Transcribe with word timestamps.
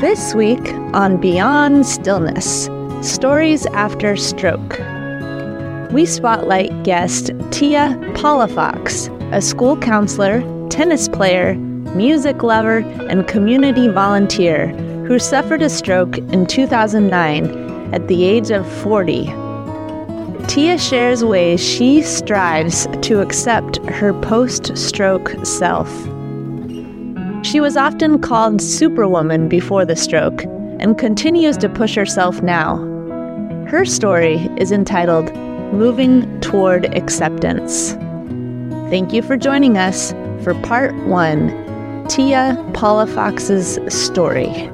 This 0.00 0.34
week 0.34 0.74
on 0.92 1.20
Beyond 1.20 1.86
Stillness 1.86 2.68
Stories 3.00 3.64
After 3.66 4.16
Stroke, 4.16 4.80
we 5.92 6.04
spotlight 6.04 6.82
guest 6.82 7.30
Tia 7.52 7.96
Palafox, 8.14 9.08
a 9.32 9.40
school 9.40 9.76
counselor, 9.76 10.42
tennis 10.68 11.08
player, 11.08 11.54
music 11.94 12.42
lover, 12.42 12.78
and 13.08 13.28
community 13.28 13.86
volunteer 13.86 14.70
who 15.06 15.20
suffered 15.20 15.62
a 15.62 15.70
stroke 15.70 16.18
in 16.18 16.44
2009 16.44 17.94
at 17.94 18.08
the 18.08 18.24
age 18.24 18.50
of 18.50 18.66
40. 18.82 19.26
Tia 20.48 20.76
shares 20.76 21.24
ways 21.24 21.60
she 21.60 22.02
strives 22.02 22.88
to 23.02 23.20
accept 23.20 23.76
her 23.86 24.12
post 24.22 24.76
stroke 24.76 25.36
self. 25.44 25.88
She 27.54 27.60
was 27.60 27.76
often 27.76 28.20
called 28.20 28.60
Superwoman 28.60 29.48
before 29.48 29.84
the 29.84 29.94
stroke 29.94 30.42
and 30.80 30.98
continues 30.98 31.56
to 31.58 31.68
push 31.68 31.94
herself 31.94 32.42
now. 32.42 32.78
Her 33.68 33.84
story 33.84 34.50
is 34.56 34.72
entitled 34.72 35.32
Moving 35.72 36.40
Toward 36.40 36.92
Acceptance. 36.96 37.92
Thank 38.90 39.12
you 39.12 39.22
for 39.22 39.36
joining 39.36 39.78
us 39.78 40.10
for 40.42 40.60
part 40.62 40.96
one 41.06 41.50
Tia 42.08 42.56
Palafox's 42.74 43.78
story. 43.86 44.68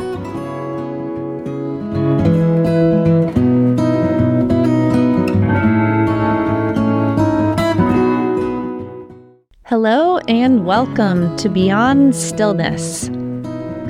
And 10.41 10.65
welcome 10.65 11.37
to 11.37 11.51
Beyond 11.51 12.17
Stillness. 12.17 13.11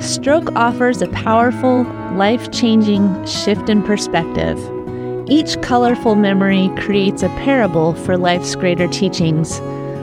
Stroke 0.05 0.53
offers 0.53 1.01
a 1.01 1.07
powerful, 1.07 1.83
life 2.15 2.51
changing 2.51 3.25
shift 3.25 3.69
in 3.69 3.81
perspective. 3.81 4.59
Each 5.29 5.61
colorful 5.61 6.15
memory 6.15 6.69
creates 6.77 7.23
a 7.23 7.29
parable 7.29 7.93
for 7.93 8.17
life's 8.17 8.55
greater 8.55 8.89
teachings, 8.89 9.59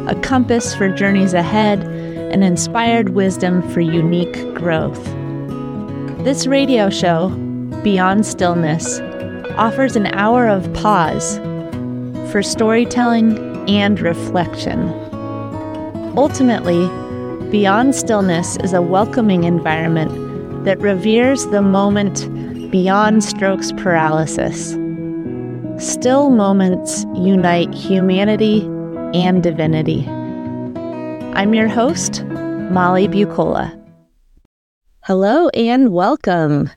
a 0.09 0.19
compass 0.23 0.75
for 0.75 0.89
journeys 0.89 1.35
ahead, 1.35 1.81
and 1.81 2.43
inspired 2.43 3.11
wisdom 3.11 3.61
for 3.71 3.83
unique 3.83 4.55
growth. 4.55 5.05
This 6.25 6.47
radio 6.47 6.89
show, 6.89 7.29
Beyond 7.83 8.25
Stillness, 8.25 9.01
offers 9.59 9.97
an 9.97 10.07
hour 10.15 10.49
of 10.49 10.73
pause 10.73 11.37
for 12.33 12.43
storytelling 12.43 13.37
and 13.69 14.01
reflection. 14.01 14.98
Ultimately, 16.19 16.89
Beyond 17.49 17.95
Stillness 17.95 18.57
is 18.65 18.73
a 18.73 18.83
welcoming 18.83 19.45
environment 19.45 20.65
that 20.65 20.81
reveres 20.81 21.47
the 21.47 21.63
moment 21.63 22.29
beyond 22.73 23.23
strokes 23.23 23.71
paralysis. 23.71 24.71
Still 25.79 26.31
moments 26.31 27.05
unite 27.15 27.73
humanity 27.73 28.63
and 29.15 29.45
divinity. 29.45 30.09
I'm 31.37 31.55
your 31.55 31.69
host, 31.69 32.25
Molly 32.25 33.07
Bucola. 33.07 33.81
Hello 35.05 35.51
and 35.51 35.93
welcome. 35.93 36.69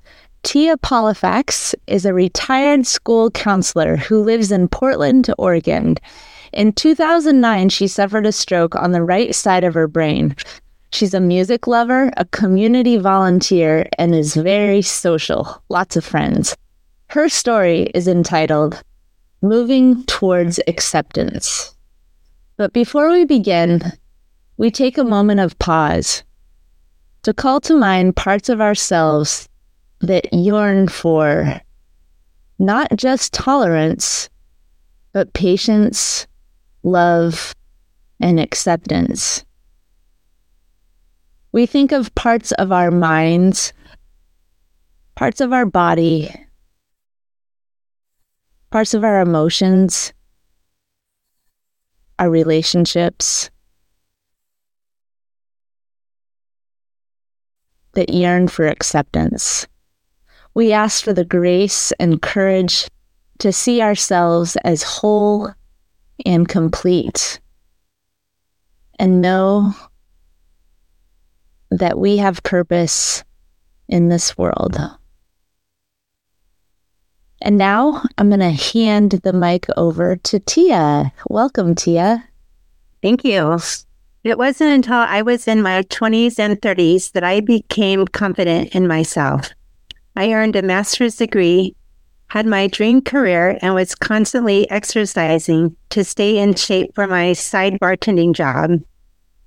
Tia 0.44 0.78
Palafox 0.78 1.73
is 1.88 2.06
a 2.06 2.14
retired 2.14 2.86
school 2.86 3.31
counselor 3.31 3.95
who 3.95 4.22
lives 4.22 4.52
in 4.52 4.67
Portland, 4.67 5.34
Oregon 5.39 5.97
in 6.53 6.73
2009, 6.73 7.69
she 7.69 7.88
suffered 7.88 8.25
a 8.25 8.31
stroke 8.31 8.75
on 8.75 8.91
the 8.91 9.03
right 9.03 9.33
side 9.33 9.63
of 9.63 9.73
her 9.73 9.88
brain. 9.88 10.35
She's 10.91 11.13
a 11.13 11.19
music 11.19 11.67
lover, 11.67 12.11
a 12.17 12.25
community 12.25 12.97
volunteer, 12.97 13.88
and 13.97 14.13
is 14.13 14.35
very 14.35 14.81
social, 14.81 15.63
lots 15.69 15.95
of 15.95 16.03
friends. 16.03 16.57
Her 17.07 17.29
story 17.29 17.91
is 17.95 18.07
entitled 18.07 18.81
Moving 19.41 20.03
Towards 20.06 20.59
Acceptance. 20.67 21.75
But 22.57 22.73
before 22.73 23.09
we 23.09 23.25
begin, 23.25 23.81
we 24.57 24.69
take 24.69 24.97
a 24.97 25.03
moment 25.03 25.39
of 25.39 25.57
pause 25.59 26.23
to 27.23 27.33
call 27.33 27.62
to 27.62 27.75
mind 27.75 28.16
parts 28.16 28.50
of 28.50 28.62
ourselves 28.62 29.47
that 30.01 30.33
yearn 30.33 30.88
for 30.88 31.62
not 32.59 32.89
just 32.95 33.33
tolerance, 33.33 34.29
but 35.13 35.33
patience, 35.33 36.28
love, 36.84 37.53
and 38.19 38.40
acceptance. 38.40 39.44
We 41.52 41.66
think 41.66 41.92
of 41.92 42.14
parts 42.16 42.52
of 42.53 42.72
our 42.72 42.92
minds, 42.92 43.74
parts 45.16 45.42
of 45.42 45.52
our 45.52 45.66
body, 45.66 46.34
parts 48.69 48.94
of 48.94 49.03
our 49.03 49.19
emotions, 49.22 50.14
our 52.19 52.30
relationships 52.30 53.50
that 57.94 58.13
yearn 58.13 58.48
for 58.48 58.68
acceptance. 58.68 59.68
We 60.53 60.72
ask 60.72 61.03
for 61.03 61.13
the 61.13 61.25
grace 61.25 61.92
and 62.00 62.22
courage 62.22 62.88
to 63.40 63.52
see 63.52 63.81
ourselves 63.81 64.56
as 64.63 64.84
whole 64.84 65.53
and 66.25 66.47
complete. 66.47 67.39
And 68.99 69.21
know 69.21 69.73
that 71.71 71.97
we 71.97 72.17
have 72.17 72.43
purpose 72.43 73.23
in 73.87 74.09
this 74.09 74.37
world. 74.37 74.77
And 77.41 77.57
now 77.57 78.03
I'm 78.17 78.29
going 78.29 78.39
to 78.39 78.51
hand 78.51 79.11
the 79.23 79.33
mic 79.33 79.65
over 79.75 80.15
to 80.15 80.39
Tia. 80.39 81.11
Welcome, 81.27 81.73
Tia. 81.73 82.27
Thank 83.01 83.23
you. 83.25 83.57
It 84.23 84.38
wasn't 84.38 84.69
until 84.69 84.97
I 84.97 85.23
was 85.23 85.47
in 85.47 85.63
my 85.63 85.81
20s 85.81 86.38
and 86.38 86.61
30s 86.61 87.13
that 87.13 87.23
I 87.23 87.39
became 87.39 88.05
confident 88.05 88.75
in 88.75 88.88
myself. 88.88 89.49
I 90.15 90.33
earned 90.33 90.55
a 90.55 90.61
master's 90.61 91.15
degree 91.15 91.75
had 92.31 92.46
my 92.46 92.66
dream 92.66 93.02
career 93.02 93.59
and 93.62 93.75
was 93.75 93.94
constantly 93.94 94.69
exercising 94.72 95.75
to 95.90 96.02
stay 96.02 96.38
in 96.38 96.56
shape 96.56 96.96
for 96.96 97.06
my 97.06 97.34
side 97.34 97.78
bartending 97.78 98.31
job. 98.31 98.80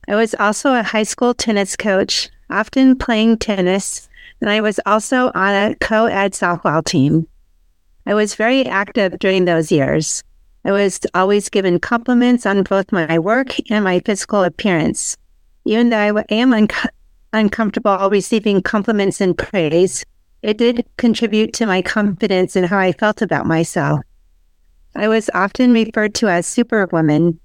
I 0.06 0.14
was 0.16 0.34
also 0.38 0.74
a 0.74 0.82
high 0.82 1.04
school 1.04 1.32
tennis 1.32 1.76
coach, 1.76 2.28
often 2.50 2.94
playing 2.98 3.38
tennis, 3.38 4.06
and 4.42 4.50
I 4.50 4.60
was 4.60 4.78
also 4.84 5.32
on 5.34 5.54
a 5.54 5.74
co 5.76 6.04
ed 6.04 6.34
softball 6.34 6.84
team. 6.84 7.26
I 8.04 8.12
was 8.12 8.34
very 8.34 8.66
active 8.66 9.18
during 9.18 9.46
those 9.46 9.72
years. 9.72 10.22
I 10.66 10.72
was 10.72 11.00
always 11.14 11.48
given 11.48 11.80
compliments 11.80 12.44
on 12.44 12.64
both 12.64 12.92
my 12.92 13.18
work 13.18 13.56
and 13.70 13.82
my 13.82 14.00
physical 14.00 14.44
appearance. 14.44 15.16
Even 15.64 15.88
though 15.88 16.18
I 16.18 16.24
am 16.28 16.52
un- 16.52 16.68
uncomfortable 17.32 18.10
receiving 18.10 18.60
compliments 18.60 19.22
and 19.22 19.38
praise, 19.38 20.04
it 20.44 20.58
did 20.58 20.84
contribute 20.98 21.54
to 21.54 21.64
my 21.64 21.80
confidence 21.80 22.54
in 22.54 22.64
how 22.64 22.78
I 22.78 22.92
felt 22.92 23.22
about 23.22 23.46
myself. 23.46 24.00
I 24.94 25.08
was 25.08 25.30
often 25.32 25.72
referred 25.72 26.14
to 26.16 26.28
as 26.28 26.46
superwoman. 26.46 27.40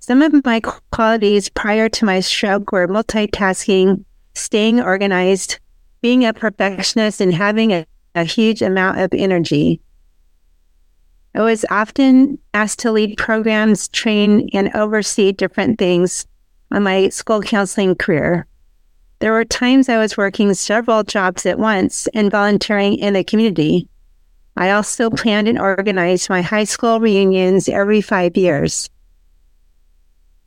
Some 0.00 0.20
of 0.20 0.44
my 0.44 0.60
qualities 0.90 1.48
prior 1.48 1.88
to 1.90 2.04
my 2.04 2.18
stroke 2.18 2.72
were 2.72 2.88
multitasking, 2.88 4.04
staying 4.34 4.80
organized, 4.80 5.60
being 6.02 6.24
a 6.24 6.34
perfectionist, 6.34 7.20
and 7.20 7.32
having 7.32 7.72
a, 7.72 7.86
a 8.16 8.24
huge 8.24 8.62
amount 8.62 8.98
of 8.98 9.14
energy. 9.14 9.80
I 11.36 11.42
was 11.42 11.64
often 11.70 12.38
asked 12.52 12.80
to 12.80 12.90
lead 12.90 13.16
programs, 13.16 13.86
train, 13.88 14.48
and 14.52 14.74
oversee 14.74 15.30
different 15.30 15.78
things 15.78 16.26
on 16.72 16.82
my 16.82 17.10
school 17.10 17.42
counseling 17.42 17.94
career. 17.94 18.48
There 19.24 19.32
were 19.32 19.46
times 19.46 19.88
I 19.88 19.96
was 19.96 20.18
working 20.18 20.52
several 20.52 21.02
jobs 21.02 21.46
at 21.46 21.58
once 21.58 22.06
and 22.08 22.30
volunteering 22.30 22.98
in 22.98 23.14
the 23.14 23.24
community. 23.24 23.88
I 24.54 24.72
also 24.72 25.08
planned 25.08 25.48
and 25.48 25.58
organized 25.58 26.28
my 26.28 26.42
high 26.42 26.64
school 26.64 27.00
reunions 27.00 27.66
every 27.66 28.02
five 28.02 28.36
years. 28.36 28.90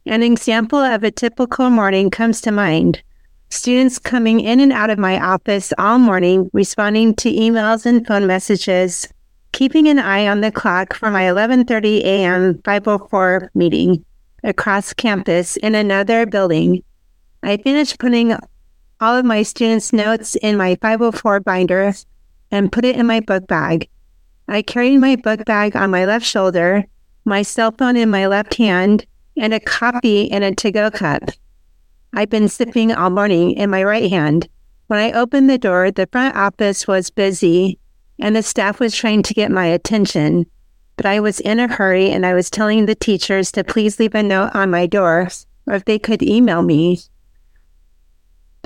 An 0.06 0.22
example 0.22 0.78
of 0.78 1.04
a 1.04 1.10
typical 1.10 1.72
morning 1.72 2.12
comes 2.12 2.40
to 2.42 2.52
mind. 2.52 3.02
Students 3.50 3.98
coming 3.98 4.42
in 4.42 4.60
and 4.60 4.72
out 4.72 4.92
of 4.92 5.00
my 5.00 5.20
office 5.20 5.74
all 5.80 5.98
morning, 5.98 6.48
responding 6.54 7.16
to 7.16 7.34
emails 7.34 7.84
and 7.84 8.06
phone 8.06 8.28
messages, 8.28 9.12
keeping 9.54 9.88
an 9.88 9.98
eye 9.98 10.28
on 10.28 10.42
the 10.42 10.52
clock 10.52 10.94
for 10.94 11.10
my 11.10 11.24
11:30 11.24 12.04
a.m. 12.04 12.62
504 12.64 13.50
meeting 13.56 14.06
across 14.44 14.94
campus 14.94 15.58
in 15.58 15.74
another 15.74 16.28
building. 16.28 16.84
I 17.42 17.58
finished 17.58 17.98
putting 17.98 18.38
all 19.00 19.16
of 19.16 19.26
my 19.26 19.44
students' 19.44 19.94
notes 19.94 20.36
in 20.36 20.58
my 20.58 20.76
504 20.82 21.40
binder 21.42 21.94
and 22.52 22.72
put 22.72 22.86
it 22.86 22.96
in 22.96 23.06
my 23.06 23.20
book 23.20 23.48
bag. 23.48 23.90
I 24.48 24.62
carried 24.62 24.98
my 24.98 25.16
book 25.16 25.46
bag 25.46 25.76
on 25.76 25.92
my 25.92 26.06
left 26.06 26.26
shoulder, 26.26 26.86
my 27.26 27.42
cell 27.42 27.72
phone 27.72 27.98
in 27.98 28.10
my 28.10 28.28
left 28.28 28.56
hand, 28.56 29.06
and 29.36 29.54
a 29.54 29.60
copy 29.60 30.24
in 30.24 30.44
a 30.44 30.56
to 30.56 30.72
go 30.72 30.90
cup. 30.90 31.24
I've 32.14 32.30
been 32.30 32.50
sipping 32.50 32.92
all 32.92 33.10
morning 33.10 33.52
in 33.52 33.70
my 33.70 33.84
right 33.84 34.10
hand. 34.10 34.48
When 34.88 35.00
I 35.00 35.12
opened 35.12 35.50
the 35.50 35.58
door, 35.58 35.92
the 35.92 36.08
front 36.12 36.36
office 36.36 36.88
was 36.88 37.10
busy 37.10 37.78
and 38.20 38.36
the 38.36 38.42
staff 38.42 38.80
was 38.80 38.96
trying 38.96 39.22
to 39.24 39.34
get 39.34 39.52
my 39.52 39.66
attention. 39.66 40.46
But 40.96 41.06
I 41.06 41.20
was 41.20 41.40
in 41.42 41.60
a 41.60 41.68
hurry 41.68 42.10
and 42.10 42.26
I 42.26 42.34
was 42.34 42.50
telling 42.50 42.86
the 42.86 42.96
teachers 42.96 43.52
to 43.52 43.64
please 43.64 44.00
leave 44.00 44.16
a 44.16 44.24
note 44.24 44.52
on 44.56 44.72
my 44.72 44.88
door 44.88 45.28
or 45.68 45.76
if 45.76 45.86
they 45.86 46.00
could 46.00 46.24
email 46.24 46.64
me. 46.64 47.00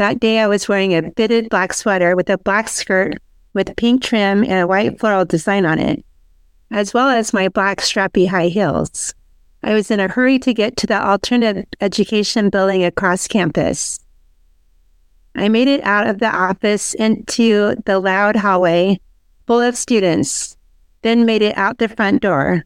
That 0.01 0.19
day, 0.19 0.39
I 0.39 0.47
was 0.47 0.67
wearing 0.67 0.95
a 0.95 1.11
fitted 1.11 1.51
black 1.51 1.73
sweater 1.73 2.15
with 2.15 2.27
a 2.31 2.39
black 2.39 2.69
skirt 2.69 3.19
with 3.53 3.75
pink 3.75 4.01
trim 4.01 4.43
and 4.43 4.53
a 4.53 4.65
white 4.65 4.99
floral 4.99 5.25
design 5.25 5.63
on 5.63 5.77
it, 5.77 6.03
as 6.71 6.91
well 6.91 7.09
as 7.09 7.33
my 7.33 7.49
black 7.49 7.81
strappy 7.81 8.27
high 8.27 8.47
heels. 8.47 9.13
I 9.61 9.75
was 9.75 9.91
in 9.91 9.99
a 9.99 10.07
hurry 10.07 10.39
to 10.39 10.55
get 10.55 10.75
to 10.77 10.87
the 10.87 10.99
alternative 10.99 11.65
education 11.81 12.49
building 12.49 12.83
across 12.83 13.27
campus. 13.27 13.99
I 15.35 15.49
made 15.49 15.67
it 15.67 15.83
out 15.83 16.07
of 16.07 16.17
the 16.17 16.35
office 16.35 16.95
into 16.95 17.75
the 17.85 17.99
loud 17.99 18.35
hallway 18.35 18.99
full 19.45 19.61
of 19.61 19.77
students, 19.77 20.57
then 21.03 21.27
made 21.27 21.43
it 21.43 21.55
out 21.55 21.77
the 21.77 21.87
front 21.87 22.23
door, 22.23 22.65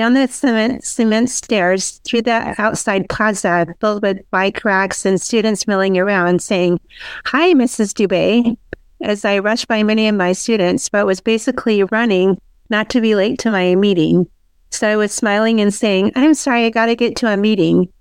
down 0.00 0.14
the 0.14 0.26
cement, 0.28 0.82
cement 0.82 1.28
stairs, 1.28 2.00
through 2.04 2.22
the 2.22 2.54
outside 2.56 3.06
plaza 3.10 3.66
filled 3.82 4.00
with 4.02 4.28
bike 4.30 4.64
racks 4.64 5.04
and 5.04 5.20
students 5.20 5.66
milling 5.66 5.98
around 5.98 6.40
saying, 6.40 6.80
Hi, 7.26 7.52
Mrs. 7.52 7.92
Dubé, 7.92 8.56
as 9.02 9.26
I 9.26 9.40
rushed 9.40 9.68
by 9.68 9.82
many 9.82 10.08
of 10.08 10.14
my 10.14 10.32
students, 10.32 10.88
but 10.88 11.04
was 11.04 11.20
basically 11.20 11.84
running 11.84 12.40
not 12.70 12.88
to 12.88 13.02
be 13.02 13.14
late 13.14 13.38
to 13.40 13.50
my 13.50 13.74
meeting. 13.74 14.26
So 14.70 14.88
I 14.88 14.96
was 14.96 15.12
smiling 15.12 15.60
and 15.60 15.74
saying, 15.74 16.12
I'm 16.14 16.32
sorry, 16.32 16.64
I 16.64 16.70
got 16.70 16.86
to 16.86 16.96
get 16.96 17.14
to 17.16 17.28
a 17.28 17.36
meeting. 17.36 17.92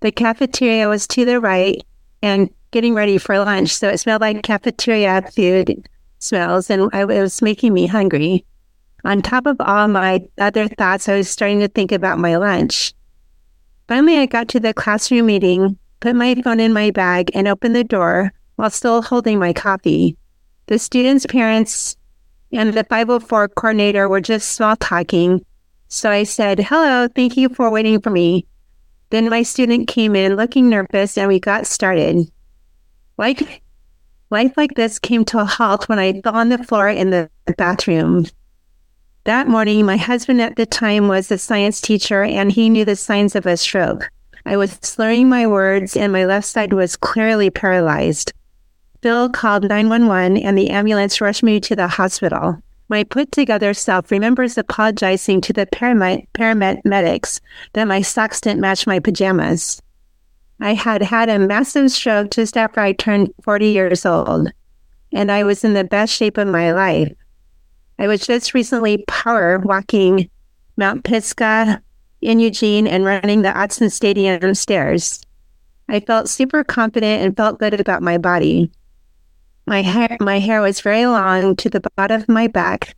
The 0.00 0.12
cafeteria 0.12 0.86
was 0.86 1.06
to 1.08 1.24
the 1.24 1.40
right 1.40 1.82
and 2.20 2.50
getting 2.72 2.92
ready 2.92 3.16
for 3.16 3.38
lunch. 3.38 3.74
So 3.74 3.88
it 3.88 3.96
smelled 3.96 4.20
like 4.20 4.42
cafeteria 4.42 5.22
food 5.34 5.88
smells, 6.18 6.68
and 6.68 6.92
it 6.92 7.06
was 7.06 7.40
making 7.40 7.72
me 7.72 7.86
hungry. 7.86 8.44
On 9.04 9.22
top 9.22 9.46
of 9.46 9.56
all 9.60 9.88
my 9.88 10.26
other 10.38 10.68
thoughts, 10.68 11.08
I 11.08 11.16
was 11.16 11.30
starting 11.30 11.60
to 11.60 11.68
think 11.68 11.92
about 11.92 12.18
my 12.18 12.36
lunch. 12.36 12.92
Finally, 13.86 14.18
I 14.18 14.26
got 14.26 14.48
to 14.48 14.60
the 14.60 14.74
classroom 14.74 15.26
meeting, 15.26 15.78
put 16.00 16.14
my 16.14 16.34
phone 16.42 16.60
in 16.60 16.72
my 16.72 16.90
bag, 16.90 17.30
and 17.34 17.48
opened 17.48 17.76
the 17.76 17.84
door 17.84 18.32
while 18.56 18.70
still 18.70 19.02
holding 19.02 19.38
my 19.38 19.52
coffee. 19.52 20.16
The 20.66 20.78
students' 20.78 21.26
parents 21.26 21.96
and 22.52 22.74
the 22.74 22.84
504 22.84 23.48
coordinator 23.48 24.08
were 24.08 24.20
just 24.20 24.52
small 24.52 24.76
talking 24.76 25.44
so 25.88 26.10
I 26.10 26.24
said, 26.24 26.60
Hello, 26.60 27.08
thank 27.08 27.36
you 27.36 27.48
for 27.48 27.70
waiting 27.70 28.00
for 28.00 28.10
me. 28.10 28.46
Then 29.10 29.30
my 29.30 29.42
student 29.42 29.88
came 29.88 30.14
in 30.14 30.36
looking 30.36 30.68
nervous 30.68 31.16
and 31.16 31.28
we 31.28 31.40
got 31.40 31.66
started. 31.66 32.30
Like 33.16 33.62
life 34.30 34.52
like 34.58 34.74
this 34.74 34.98
came 34.98 35.24
to 35.26 35.38
a 35.38 35.46
halt 35.46 35.88
when 35.88 35.98
I 35.98 36.20
fell 36.20 36.34
on 36.34 36.50
the 36.50 36.58
floor 36.58 36.90
in 36.90 37.08
the 37.08 37.30
bathroom. 37.56 38.26
That 39.28 39.46
morning, 39.46 39.84
my 39.84 39.98
husband 39.98 40.40
at 40.40 40.56
the 40.56 40.64
time 40.64 41.06
was 41.06 41.30
a 41.30 41.36
science 41.36 41.82
teacher 41.82 42.22
and 42.22 42.50
he 42.50 42.70
knew 42.70 42.86
the 42.86 42.96
signs 42.96 43.36
of 43.36 43.44
a 43.44 43.58
stroke. 43.58 44.08
I 44.46 44.56
was 44.56 44.78
slurring 44.80 45.28
my 45.28 45.46
words 45.46 45.98
and 45.98 46.10
my 46.10 46.24
left 46.24 46.46
side 46.46 46.72
was 46.72 46.96
clearly 46.96 47.50
paralyzed. 47.50 48.32
Phil 49.02 49.28
called 49.28 49.68
911 49.68 50.38
and 50.38 50.56
the 50.56 50.70
ambulance 50.70 51.20
rushed 51.20 51.42
me 51.42 51.60
to 51.60 51.76
the 51.76 51.88
hospital. 51.88 52.56
My 52.88 53.04
put 53.04 53.30
together 53.30 53.74
self 53.74 54.10
remembers 54.10 54.56
apologizing 54.56 55.42
to 55.42 55.52
the 55.52 55.66
paramedics 55.66 57.40
that 57.74 57.84
my 57.84 58.00
socks 58.00 58.40
didn't 58.40 58.62
match 58.62 58.86
my 58.86 58.98
pajamas. 58.98 59.82
I 60.58 60.72
had 60.72 61.02
had 61.02 61.28
a 61.28 61.38
massive 61.38 61.90
stroke 61.90 62.30
just 62.30 62.56
after 62.56 62.80
I 62.80 62.92
turned 62.92 63.34
40 63.42 63.66
years 63.66 64.06
old, 64.06 64.48
and 65.12 65.30
I 65.30 65.44
was 65.44 65.64
in 65.64 65.74
the 65.74 65.84
best 65.84 66.14
shape 66.14 66.38
of 66.38 66.48
my 66.48 66.72
life. 66.72 67.12
I 67.98 68.06
was 68.06 68.20
just 68.20 68.54
recently 68.54 69.04
power 69.08 69.58
walking 69.58 70.30
Mount 70.76 71.02
Pisgah 71.02 71.82
in 72.20 72.38
Eugene 72.38 72.86
and 72.86 73.04
running 73.04 73.42
the 73.42 73.48
Autzen 73.48 73.90
Stadium 73.90 74.54
stairs. 74.54 75.20
I 75.88 76.00
felt 76.00 76.28
super 76.28 76.62
confident 76.62 77.22
and 77.22 77.36
felt 77.36 77.58
good 77.58 77.80
about 77.80 78.02
my 78.02 78.18
body. 78.18 78.70
My 79.66 79.82
hair, 79.82 80.16
my 80.20 80.38
hair 80.38 80.60
was 80.60 80.80
very 80.80 81.06
long 81.06 81.56
to 81.56 81.68
the 81.68 81.82
bottom 81.96 82.20
of 82.20 82.28
my 82.28 82.46
back, 82.46 82.94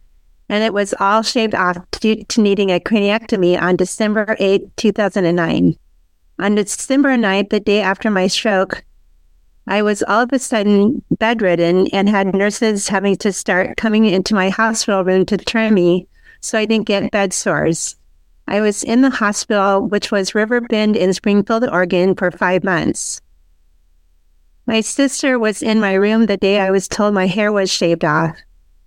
and 0.48 0.62
it 0.62 0.74
was 0.74 0.94
all 1.00 1.22
shaved 1.22 1.54
off 1.54 1.78
due 1.92 2.22
to 2.24 2.40
needing 2.40 2.70
a 2.70 2.78
craniectomy 2.78 3.60
on 3.60 3.76
December 3.76 4.36
8, 4.38 4.76
2009. 4.76 5.76
On 6.38 6.54
December 6.54 7.16
9th, 7.16 7.50
the 7.50 7.60
day 7.60 7.80
after 7.80 8.10
my 8.10 8.26
stroke, 8.26 8.84
I 9.70 9.82
was 9.82 10.02
all 10.02 10.22
of 10.22 10.32
a 10.32 10.38
sudden 10.40 11.00
bedridden 11.20 11.86
and 11.92 12.08
had 12.08 12.34
nurses 12.34 12.88
having 12.88 13.14
to 13.18 13.32
start 13.32 13.76
coming 13.76 14.04
into 14.04 14.34
my 14.34 14.48
hospital 14.48 15.04
room 15.04 15.24
to 15.26 15.36
turn 15.36 15.74
me 15.74 16.08
so 16.40 16.58
I 16.58 16.64
didn't 16.64 16.88
get 16.88 17.12
bed 17.12 17.32
sores. 17.32 17.94
I 18.48 18.62
was 18.62 18.82
in 18.82 19.02
the 19.02 19.10
hospital, 19.10 19.86
which 19.86 20.10
was 20.10 20.34
Riverbend 20.34 20.96
in 20.96 21.14
Springfield, 21.14 21.68
Oregon, 21.70 22.16
for 22.16 22.32
five 22.32 22.64
months. 22.64 23.20
My 24.66 24.80
sister 24.80 25.38
was 25.38 25.62
in 25.62 25.78
my 25.78 25.94
room 25.94 26.26
the 26.26 26.36
day 26.36 26.58
I 26.58 26.72
was 26.72 26.88
told 26.88 27.14
my 27.14 27.28
hair 27.28 27.52
was 27.52 27.70
shaved 27.70 28.04
off, 28.04 28.36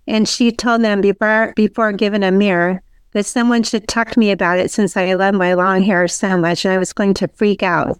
and 0.06 0.28
she 0.28 0.52
told 0.52 0.82
them 0.82 1.00
before 1.00 1.54
before 1.56 1.92
giving 1.92 2.22
a 2.22 2.30
mirror 2.30 2.82
that 3.12 3.24
someone 3.24 3.62
should 3.62 3.88
talk 3.88 4.10
to 4.10 4.18
me 4.18 4.30
about 4.30 4.58
it 4.58 4.70
since 4.70 4.98
I 4.98 5.14
love 5.14 5.34
my 5.34 5.54
long 5.54 5.82
hair 5.82 6.06
so 6.08 6.36
much 6.36 6.66
and 6.66 6.74
I 6.74 6.78
was 6.78 6.92
going 6.92 7.14
to 7.14 7.28
freak 7.28 7.62
out. 7.62 7.98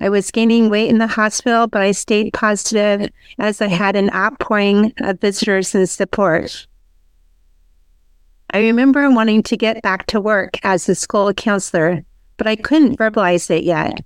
I 0.00 0.08
was 0.08 0.30
gaining 0.30 0.68
weight 0.68 0.90
in 0.90 0.98
the 0.98 1.06
hospital, 1.06 1.66
but 1.66 1.80
I 1.80 1.92
stayed 1.92 2.32
positive 2.32 3.10
as 3.38 3.62
I 3.62 3.68
had 3.68 3.96
an 3.96 4.10
outpouring 4.10 4.92
of 4.98 5.20
visitors 5.20 5.74
and 5.74 5.88
support. 5.88 6.66
I 8.50 8.60
remember 8.60 9.10
wanting 9.10 9.42
to 9.44 9.56
get 9.56 9.82
back 9.82 10.06
to 10.06 10.20
work 10.20 10.58
as 10.62 10.88
a 10.88 10.94
school 10.94 11.32
counselor, 11.32 12.04
but 12.36 12.46
I 12.46 12.56
couldn't 12.56 12.98
verbalize 12.98 13.50
it 13.50 13.64
yet. 13.64 14.00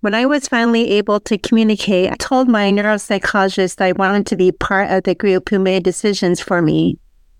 When 0.00 0.14
I 0.14 0.26
was 0.26 0.48
finally 0.48 0.90
able 0.92 1.20
to 1.20 1.38
communicate, 1.38 2.10
I 2.10 2.16
told 2.16 2.48
my 2.48 2.72
neuropsychologist 2.72 3.80
I 3.80 3.92
wanted 3.92 4.26
to 4.26 4.36
be 4.36 4.50
part 4.50 4.90
of 4.90 5.04
the 5.04 5.14
group 5.14 5.48
who 5.48 5.58
made 5.58 5.84
decisions 5.84 6.40
for 6.40 6.60
me, 6.60 6.98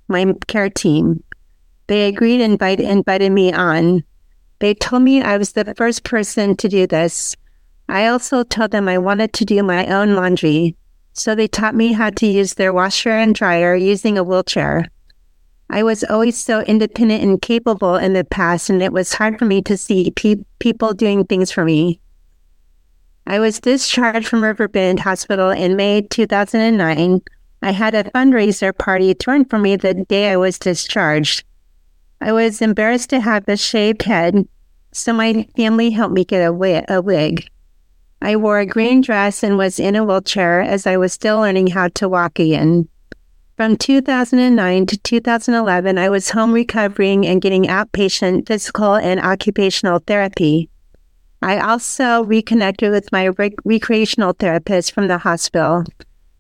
my 0.09 0.33
care 0.47 0.71
team. 0.71 1.25
They 1.89 2.07
agreed 2.07 2.41
and 2.41 2.53
invite, 2.53 2.81
invited 2.81 3.33
me 3.33 3.53
on. 3.53 4.05
They 4.61 4.75
told 4.75 5.03
me 5.03 5.21
I 5.21 5.39
was 5.39 5.53
the 5.53 5.75
first 5.77 6.05
person 6.05 6.57
to 6.59 6.69
do 6.69 6.87
this. 6.87 7.35
I 7.89 8.07
also 8.07 8.43
told 8.43 8.71
them 8.71 8.89
I 8.89 8.99
wanted 8.99 9.33
to 9.35 9.45
do 9.45 9.63
my 9.63 9.87
own 9.87 10.15
laundry, 10.15 10.77
so 11.13 11.35
they 11.35 11.49
taught 11.49 11.75
me 11.75 11.93
how 11.93 12.11
to 12.11 12.27
use 12.27 12.55
their 12.55 12.73
washer 12.73 13.11
and 13.11 13.35
dryer 13.35 13.75
using 13.75 14.17
a 14.17 14.25
wheelchair. 14.25 14.87
I 15.69 15.83
was 15.83 16.05
always 16.05 16.37
so 16.37 16.61
independent 16.61 17.23
and 17.23 17.41
capable 17.41 17.97
in 17.97 18.13
the 18.13 18.25
past, 18.25 18.69
and 18.69 18.83
it 18.83 18.93
was 18.93 19.15
hard 19.15 19.39
for 19.39 19.47
me 19.47 19.63
to 19.63 19.77
see 19.77 20.11
pe- 20.11 20.45
people 20.59 20.93
doing 20.93 21.25
things 21.25 21.51
for 21.51 21.65
me. 21.65 21.99
I 23.27 23.39
was 23.39 23.61
discharged 23.61 24.29
from 24.29 24.43
Riverbend 24.43 25.01
Hospital 25.01 25.51
in 25.51 25.77
May 25.77 26.03
2009. 26.03 27.21
I 27.63 27.71
had 27.71 27.95
a 27.95 28.05
fundraiser 28.05 28.77
party 28.77 29.15
thrown 29.15 29.45
for 29.45 29.59
me 29.59 29.77
the 29.77 29.95
day 29.95 30.31
I 30.31 30.37
was 30.37 30.59
discharged. 30.59 31.45
I 32.21 32.33
was 32.33 32.61
embarrassed 32.61 33.11
to 33.11 33.21
have 33.21 33.49
a 33.49 33.57
shaved 33.57 34.03
head, 34.03 34.47
so 34.93 35.13
my 35.13 35.47
family 35.57 35.91
helped 35.91 36.15
me 36.15 36.25
get 36.25 36.45
a 36.45 36.53
wig. 36.53 37.49
I 38.25 38.37
wore 38.37 38.61
a 38.61 38.67
green 38.67 39.01
dress 39.01 39.43
and 39.43 39.59
was 39.59 39.81
in 39.81 39.97
a 39.97 40.05
wheelchair 40.05 40.61
as 40.61 40.87
I 40.87 40.97
was 40.97 41.13
still 41.13 41.41
learning 41.41 41.67
how 41.67 41.89
to 41.89 42.09
walk 42.09 42.39
again. 42.39 42.89
From 43.57 43.77
2009 43.77 44.87
to 44.87 44.97
2011, 44.97 45.99
I 45.99 46.09
was 46.09 46.31
home 46.31 46.53
recovering 46.53 47.27
and 47.27 47.43
getting 47.43 47.65
outpatient 47.65 48.47
physical 48.47 48.95
and 48.95 49.19
occupational 49.19 49.99
therapy. 50.07 50.71
I 51.43 51.59
also 51.59 52.23
reconnected 52.23 52.93
with 52.93 53.11
my 53.11 53.27
rec- 53.27 53.55
recreational 53.65 54.35
therapist 54.35 54.93
from 54.93 55.09
the 55.09 55.19
hospital, 55.19 55.83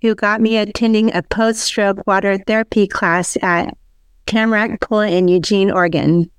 who 0.02 0.14
got 0.14 0.40
me 0.40 0.58
attending 0.58 1.12
a 1.12 1.24
post 1.24 1.62
stroke 1.62 2.06
water 2.06 2.38
therapy 2.38 2.86
class 2.86 3.36
at 3.42 3.76
Tamarack 4.26 4.80
Pool 4.80 5.00
in 5.00 5.26
Eugene, 5.26 5.72
Oregon. 5.72 6.30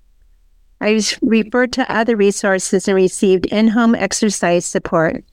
I 0.80 0.94
was 0.94 1.20
referred 1.22 1.74
to 1.74 1.94
other 1.94 2.16
resources 2.16 2.88
and 2.88 2.96
received 2.96 3.46
in 3.48 3.68
home 3.68 3.94
exercise 3.94 4.66
support. 4.66 5.26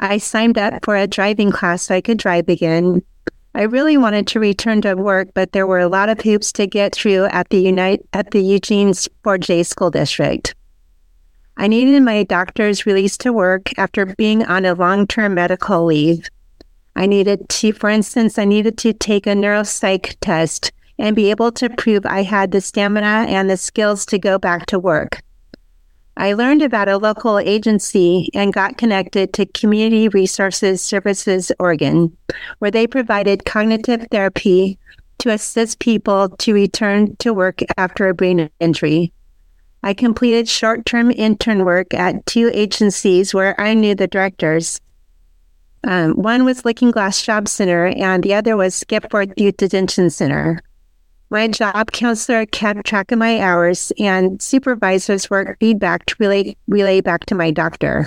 I 0.00 0.18
signed 0.18 0.58
up 0.58 0.84
for 0.84 0.96
a 0.96 1.06
driving 1.06 1.50
class 1.50 1.82
so 1.82 1.94
I 1.94 2.00
could 2.00 2.18
drive 2.18 2.48
again. 2.48 3.02
I 3.54 3.62
really 3.62 3.96
wanted 3.96 4.26
to 4.28 4.40
return 4.40 4.82
to 4.82 4.94
work, 4.94 5.28
but 5.32 5.52
there 5.52 5.66
were 5.66 5.78
a 5.78 5.88
lot 5.88 6.08
of 6.08 6.20
hoops 6.20 6.52
to 6.54 6.66
get 6.66 6.94
through 6.94 7.26
at 7.26 7.48
the 7.50 7.60
Unite 7.60 8.00
at 8.12 8.32
the 8.32 8.42
Eugene 8.42 8.90
4J 8.90 9.64
school 9.64 9.90
district. 9.90 10.54
I 11.56 11.68
needed 11.68 12.02
my 12.02 12.24
doctor's 12.24 12.84
release 12.84 13.16
to 13.18 13.32
work 13.32 13.70
after 13.78 14.06
being 14.06 14.44
on 14.44 14.64
a 14.64 14.74
long 14.74 15.06
term 15.06 15.34
medical 15.34 15.84
leave. 15.84 16.28
I 16.96 17.06
needed 17.06 17.48
to, 17.48 17.72
for 17.72 17.90
instance, 17.90 18.38
I 18.38 18.44
needed 18.44 18.76
to 18.78 18.92
take 18.92 19.26
a 19.26 19.30
neuropsych 19.30 20.16
test 20.20 20.72
and 20.98 21.14
be 21.14 21.30
able 21.30 21.52
to 21.52 21.70
prove 21.70 22.06
I 22.06 22.22
had 22.22 22.50
the 22.50 22.60
stamina 22.60 23.26
and 23.28 23.48
the 23.48 23.56
skills 23.56 24.04
to 24.06 24.18
go 24.18 24.38
back 24.38 24.66
to 24.66 24.78
work. 24.78 25.22
I 26.16 26.34
learned 26.34 26.62
about 26.62 26.88
a 26.88 26.98
local 26.98 27.38
agency 27.38 28.28
and 28.34 28.52
got 28.52 28.78
connected 28.78 29.32
to 29.32 29.46
Community 29.46 30.08
Resources 30.08 30.80
Services 30.80 31.50
Oregon, 31.58 32.16
where 32.60 32.70
they 32.70 32.86
provided 32.86 33.44
cognitive 33.44 34.06
therapy 34.10 34.78
to 35.18 35.30
assist 35.30 35.80
people 35.80 36.28
to 36.28 36.54
return 36.54 37.16
to 37.16 37.34
work 37.34 37.60
after 37.76 38.08
a 38.08 38.14
brain 38.14 38.48
injury. 38.60 39.12
I 39.82 39.92
completed 39.92 40.48
short 40.48 40.86
term 40.86 41.10
intern 41.10 41.64
work 41.64 41.92
at 41.92 42.24
two 42.26 42.50
agencies 42.54 43.34
where 43.34 43.60
I 43.60 43.74
knew 43.74 43.94
the 43.94 44.06
directors. 44.06 44.80
Um, 45.82 46.12
one 46.14 46.44
was 46.44 46.64
Looking 46.64 46.90
Glass 46.90 47.20
Job 47.20 47.48
Center, 47.48 47.86
and 47.88 48.22
the 48.22 48.34
other 48.34 48.56
was 48.56 48.74
Skipworth 48.74 49.34
Youth 49.36 49.58
Detention 49.58 50.10
Center. 50.10 50.62
My 51.30 51.48
job 51.48 51.90
counselor 51.92 52.46
kept 52.46 52.86
track 52.86 53.10
of 53.10 53.18
my 53.18 53.40
hours, 53.40 53.92
and 53.98 54.40
supervisors 54.40 55.30
worked 55.30 55.60
feedback 55.60 56.06
to 56.06 56.16
relay, 56.18 56.56
relay 56.68 57.00
back 57.00 57.26
to 57.26 57.34
my 57.34 57.50
doctor. 57.50 58.06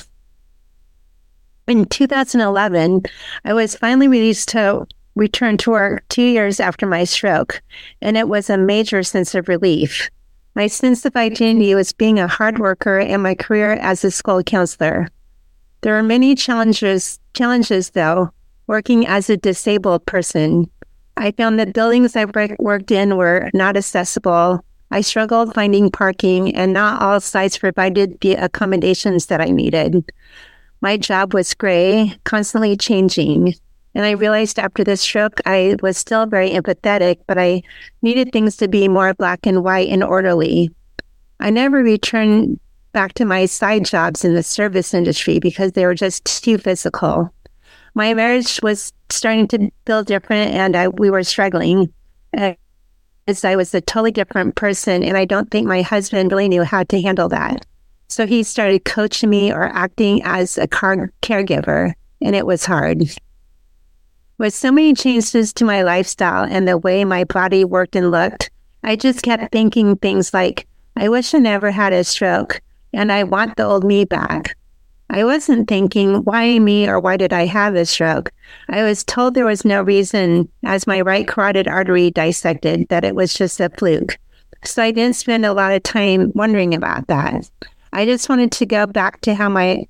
In 1.67 1.85
2011, 1.85 3.01
I 3.43 3.53
was 3.53 3.75
finally 3.75 4.07
released 4.07 4.49
to 4.49 4.87
return 5.15 5.57
to 5.57 5.71
work 5.71 6.07
two 6.09 6.23
years 6.23 6.59
after 6.59 6.85
my 6.85 7.03
stroke, 7.03 7.61
and 8.01 8.15
it 8.15 8.29
was 8.29 8.49
a 8.49 8.57
major 8.57 9.03
sense 9.03 9.35
of 9.35 9.47
relief. 9.47 10.09
My 10.55 10.67
sense 10.67 11.05
of 11.05 11.15
identity 11.15 11.75
was 11.75 11.93
being 11.93 12.19
a 12.19 12.27
hard 12.27 12.59
worker 12.59 12.99
and 12.99 13.21
my 13.21 13.35
career 13.35 13.73
as 13.73 14.03
a 14.03 14.11
school 14.11 14.41
counselor. 14.43 15.09
There 15.81 15.97
are 15.97 16.03
many 16.03 16.35
challenges, 16.35 17.19
challenges 17.33 17.91
though, 17.91 18.31
working 18.67 19.05
as 19.05 19.29
a 19.29 19.37
disabled 19.37 20.05
person. 20.05 20.69
I 21.17 21.31
found 21.31 21.59
that 21.59 21.73
buildings 21.73 22.15
I 22.15 22.25
worked 22.59 22.91
in 22.91 23.17
were 23.17 23.49
not 23.53 23.75
accessible. 23.75 24.63
I 24.91 25.01
struggled 25.01 25.53
finding 25.53 25.91
parking, 25.91 26.55
and 26.55 26.73
not 26.73 27.01
all 27.01 27.19
sites 27.19 27.57
provided 27.57 28.19
the 28.21 28.33
accommodations 28.33 29.25
that 29.25 29.41
I 29.41 29.45
needed. 29.45 30.09
My 30.81 30.95
job 30.95 31.33
was 31.33 31.53
gray, 31.53 32.15
constantly 32.23 32.77
changing. 32.77 33.55
And 33.95 34.05
I 34.05 34.11
realized 34.11 34.59
after 34.59 34.83
this 34.83 35.01
stroke, 35.01 35.41
I 35.45 35.75
was 35.81 35.97
still 35.97 36.27
very 36.27 36.51
empathetic, 36.51 37.17
but 37.25 37.37
I 37.37 37.63
needed 38.03 38.31
things 38.31 38.55
to 38.57 38.67
be 38.67 38.87
more 38.87 39.13
black 39.15 39.45
and 39.47 39.63
white 39.63 39.89
and 39.89 40.03
orderly. 40.03 40.69
I 41.39 41.49
never 41.49 41.83
returned 41.83 42.59
back 42.93 43.13
to 43.13 43.25
my 43.25 43.45
side 43.45 43.85
jobs 43.85 44.23
in 44.23 44.35
the 44.35 44.43
service 44.43 44.93
industry 44.93 45.39
because 45.39 45.71
they 45.71 45.85
were 45.85 45.95
just 45.95 46.25
too 46.43 46.57
physical. 46.57 47.33
My 47.97 48.13
marriage 48.13 48.59
was 48.61 48.93
starting 49.09 49.47
to 49.47 49.71
feel 49.87 50.03
different 50.03 50.53
and 50.53 50.75
I, 50.75 50.87
we 50.87 51.09
were 51.09 51.23
struggling. 51.23 51.91
As 52.31 53.43
I 53.43 53.55
was 53.55 53.73
a 53.73 53.81
totally 53.81 54.11
different 54.11 54.53
person, 54.53 55.01
and 55.01 55.17
I 55.17 55.25
don't 55.25 55.49
think 55.49 55.67
my 55.67 55.81
husband 55.81 56.31
really 56.31 56.47
knew 56.47 56.63
how 56.63 56.83
to 56.83 57.01
handle 57.01 57.27
that. 57.29 57.65
So 58.07 58.27
he 58.27 58.43
started 58.43 58.85
coaching 58.85 59.31
me 59.31 59.51
or 59.51 59.63
acting 59.63 60.21
as 60.23 60.59
a 60.59 60.67
car- 60.67 61.11
caregiver, 61.23 61.93
and 62.21 62.35
it 62.35 62.45
was 62.45 62.65
hard. 62.65 63.01
With 64.37 64.53
so 64.53 64.71
many 64.71 64.93
changes 64.93 65.51
to 65.53 65.65
my 65.65 65.81
lifestyle 65.81 66.43
and 66.43 66.67
the 66.67 66.77
way 66.77 67.03
my 67.03 67.23
body 67.23 67.65
worked 67.65 67.95
and 67.95 68.11
looked, 68.11 68.51
I 68.83 68.95
just 68.95 69.23
kept 69.23 69.51
thinking 69.51 69.95
things 69.95 70.35
like, 70.35 70.67
I 70.95 71.09
wish 71.09 71.33
I 71.33 71.39
never 71.39 71.71
had 71.71 71.93
a 71.93 72.03
stroke 72.03 72.61
and 72.93 73.11
I 73.11 73.23
want 73.23 73.55
the 73.55 73.65
old 73.65 73.83
me 73.83 74.05
back. 74.05 74.55
I 75.09 75.23
wasn't 75.23 75.69
thinking, 75.69 76.23
why 76.23 76.59
me 76.59 76.87
or 76.87 76.99
why 76.99 77.17
did 77.17 77.31
I 77.31 77.45
have 77.45 77.75
a 77.75 77.85
stroke? 77.85 78.31
I 78.69 78.83
was 78.83 79.03
told 79.03 79.33
there 79.33 79.45
was 79.45 79.63
no 79.63 79.81
reason, 79.81 80.49
as 80.65 80.85
my 80.85 81.01
right 81.01 81.27
carotid 81.27 81.67
artery 81.67 82.11
dissected, 82.11 82.89
that 82.89 83.05
it 83.05 83.15
was 83.15 83.33
just 83.33 83.59
a 83.59 83.69
fluke. 83.69 84.17
So 84.65 84.83
I 84.83 84.91
didn't 84.91 85.15
spend 85.15 85.45
a 85.45 85.53
lot 85.53 85.71
of 85.71 85.83
time 85.83 86.31
wondering 86.35 86.73
about 86.73 87.07
that. 87.07 87.49
I 87.93 88.05
just 88.05 88.27
wanted 88.27 88.51
to 88.51 88.65
go 88.65 88.85
back 88.85 89.21
to 89.21 89.33
how 89.33 89.47
my 89.47 89.87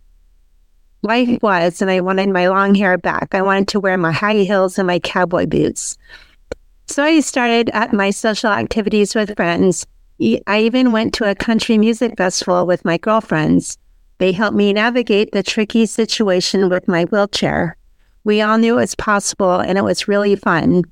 life 1.01 1.39
was, 1.41 1.81
and 1.81 1.89
I 1.89 2.01
wanted 2.01 2.29
my 2.29 2.47
long 2.47 2.75
hair 2.75 2.97
back. 2.97 3.33
I 3.33 3.41
wanted 3.41 3.67
to 3.69 3.79
wear 3.79 3.97
my 3.97 4.12
high 4.12 4.36
heels 4.36 4.77
and 4.77 4.86
my 4.86 5.00
cowboy 5.00 5.47
boots. 5.47 5.97
So 6.88 7.03
I 7.03 7.19
started 7.21 7.69
at 7.74 7.91
my 7.91 8.12
social 8.12 8.51
activities 8.51 9.15
with 9.15 9.36
friends. 9.36 9.86
I 10.47 10.62
even 10.62 10.91
went 10.91 11.13
to 11.15 11.29
a 11.29 11.36
country 11.36 11.77
music 11.77 12.17
festival 12.17 12.65
with 12.65 12.86
my 12.86 12.97
girlfriends. 12.97 13.77
They 14.19 14.31
helped 14.31 14.57
me 14.57 14.74
navigate 14.74 15.31
the 15.31 15.43
tricky 15.43 15.86
situation 15.86 16.69
with 16.69 16.88
my 16.88 17.05
wheelchair. 17.05 17.77
We 18.24 18.41
all 18.41 18.57
knew 18.57 18.74
it 18.74 18.81
was 18.81 18.95
possible 18.95 19.59
and 19.59 19.77
it 19.77 19.83
was 19.83 20.07
really 20.07 20.36
fun. 20.36 20.83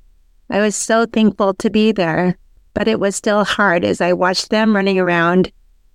I 0.48 0.60
was 0.60 0.76
so 0.76 1.06
thankful 1.06 1.54
to 1.54 1.70
be 1.70 1.92
there, 1.92 2.38
but 2.72 2.88
it 2.88 3.00
was 3.00 3.16
still 3.16 3.44
hard 3.44 3.84
as 3.84 4.00
I 4.00 4.12
watched 4.12 4.50
them 4.50 4.76
running 4.76 4.98
around 4.98 5.50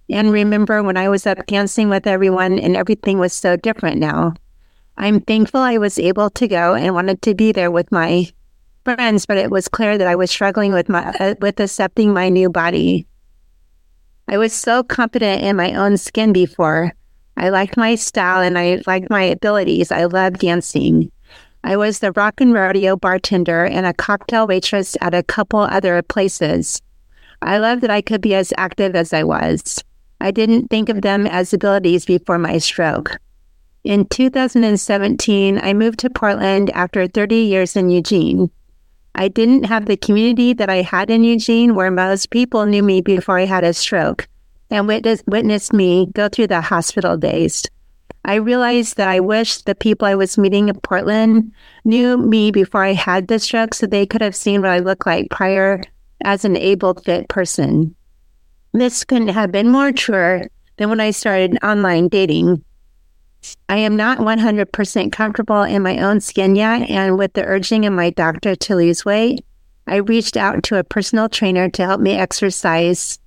and 0.09 0.31
remember 0.31 0.83
when 0.83 0.97
I 0.97 1.07
was 1.07 1.25
up 1.25 1.45
dancing 1.47 1.89
with 1.89 2.05
everyone 2.05 2.59
and 2.59 2.75
everything 2.75 3.17
was 3.17 3.33
so 3.33 3.55
different 3.55 3.97
now. 3.97 4.33
I'm 4.97 5.21
thankful 5.21 5.61
I 5.61 5.77
was 5.77 5.97
able 5.97 6.29
to 6.31 6.47
go 6.47 6.75
and 6.75 6.93
wanted 6.93 7.21
to 7.21 7.33
be 7.33 7.53
there 7.53 7.71
with 7.71 7.91
my 7.91 8.27
friends, 8.83 9.25
but 9.25 9.37
it 9.37 9.49
was 9.49 9.69
clear 9.69 9.97
that 9.97 10.07
I 10.07 10.15
was 10.15 10.29
struggling 10.29 10.73
with 10.73 10.89
my 10.89 11.15
uh, 11.19 11.35
with 11.39 11.59
accepting 11.59 12.13
my 12.13 12.27
new 12.27 12.49
body. 12.49 13.07
I 14.27 14.37
was 14.37 14.53
so 14.53 14.83
confident 14.83 15.43
in 15.43 15.55
my 15.55 15.73
own 15.73 15.97
skin 15.97 16.33
before. 16.33 16.93
I 17.37 17.49
liked 17.49 17.77
my 17.77 17.95
style 17.95 18.41
and 18.41 18.57
I 18.57 18.81
liked 18.85 19.09
my 19.09 19.23
abilities. 19.23 19.91
I 19.91 20.05
loved 20.05 20.39
dancing. 20.39 21.11
I 21.63 21.77
was 21.77 21.99
the 21.99 22.11
rock 22.11 22.41
and 22.41 22.53
rodeo 22.53 22.95
bartender 22.95 23.65
and 23.65 23.85
a 23.85 23.93
cocktail 23.93 24.47
waitress 24.47 24.97
at 25.01 25.13
a 25.13 25.23
couple 25.23 25.59
other 25.59 26.01
places. 26.01 26.81
I 27.41 27.57
loved 27.57 27.81
that 27.81 27.91
I 27.91 28.01
could 28.01 28.21
be 28.21 28.35
as 28.35 28.53
active 28.57 28.95
as 28.95 29.13
I 29.13 29.23
was. 29.23 29.83
I 30.19 30.31
didn't 30.31 30.69
think 30.69 30.89
of 30.89 31.01
them 31.01 31.25
as 31.25 31.53
abilities 31.53 32.05
before 32.05 32.37
my 32.37 32.57
stroke. 32.57 33.17
In 33.83 34.05
2017, 34.05 35.59
I 35.63 35.73
moved 35.73 35.99
to 35.99 36.09
Portland 36.09 36.69
after 36.71 37.07
30 37.07 37.35
years 37.35 37.75
in 37.75 37.89
Eugene. 37.89 38.51
I 39.15 39.27
didn't 39.27 39.63
have 39.63 39.85
the 39.85 39.97
community 39.97 40.53
that 40.53 40.69
I 40.69 40.83
had 40.83 41.09
in 41.09 41.23
Eugene 41.23 41.73
where 41.75 41.91
most 41.91 42.29
people 42.29 42.65
knew 42.65 42.83
me 42.83 43.01
before 43.01 43.39
I 43.39 43.45
had 43.45 43.63
a 43.63 43.73
stroke 43.73 44.27
and 44.71 44.87
witness, 44.87 45.21
witnessed 45.27 45.73
me 45.73 46.07
go 46.13 46.29
through 46.29 46.47
the 46.47 46.61
hospital 46.61 47.17
days. 47.17 47.63
I 48.23 48.35
realized 48.35 48.97
that 48.97 49.07
I 49.07 49.19
wished 49.19 49.65
the 49.65 49.75
people 49.75 50.07
I 50.07 50.15
was 50.15 50.37
meeting 50.37 50.69
in 50.69 50.79
Portland 50.79 51.51
knew 51.85 52.17
me 52.17 52.51
before 52.51 52.83
I 52.83 52.93
had 52.93 53.27
the 53.27 53.39
stroke 53.39 53.73
so 53.73 53.85
they 53.85 54.05
could 54.05 54.21
have 54.21 54.35
seen 54.35 54.61
what 54.61 54.69
I 54.69 54.79
looked 54.79 55.05
like 55.05 55.29
prior 55.29 55.81
as 56.23 56.45
an 56.45 56.55
able 56.55 56.93
fit 56.93 57.27
person. 57.29 57.95
This 58.73 59.03
couldn't 59.03 59.29
have 59.29 59.51
been 59.51 59.69
more 59.69 59.91
true 59.91 60.43
than 60.77 60.89
when 60.89 60.99
I 60.99 61.11
started 61.11 61.57
online 61.63 62.07
dating. 62.07 62.63
I 63.67 63.77
am 63.77 63.95
not 63.95 64.19
100% 64.19 65.11
comfortable 65.11 65.63
in 65.63 65.81
my 65.81 65.97
own 65.97 66.21
skin 66.21 66.55
yet, 66.55 66.89
and 66.89 67.17
with 67.17 67.33
the 67.33 67.43
urging 67.43 67.87
of 67.87 67.93
my 67.93 68.11
doctor 68.11 68.55
to 68.55 68.75
lose 68.75 69.03
weight, 69.03 69.43
I 69.87 69.95
reached 69.95 70.37
out 70.37 70.61
to 70.63 70.77
a 70.77 70.83
personal 70.83 71.27
trainer 71.27 71.69
to 71.69 71.85
help 71.85 71.99
me 71.99 72.13
exercise 72.13 73.17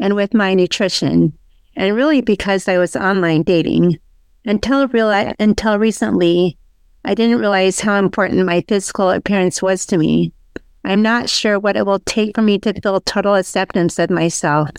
and 0.00 0.14
with 0.16 0.34
my 0.34 0.54
nutrition, 0.54 1.32
and 1.76 1.94
really 1.94 2.22
because 2.22 2.66
I 2.66 2.78
was 2.78 2.96
online 2.96 3.42
dating. 3.42 3.98
Until 4.44 4.88
real 4.88 5.10
until 5.38 5.78
recently, 5.78 6.56
I 7.04 7.14
didn't 7.14 7.38
realize 7.38 7.80
how 7.80 7.96
important 7.96 8.44
my 8.46 8.64
physical 8.66 9.10
appearance 9.10 9.62
was 9.62 9.86
to 9.86 9.98
me. 9.98 10.32
I'm 10.84 11.02
not 11.02 11.28
sure 11.28 11.58
what 11.58 11.76
it 11.76 11.84
will 11.84 12.00
take 12.00 12.34
for 12.34 12.42
me 12.42 12.58
to 12.60 12.80
feel 12.80 13.00
total 13.00 13.34
acceptance 13.34 13.98
of 13.98 14.10
myself. 14.10 14.70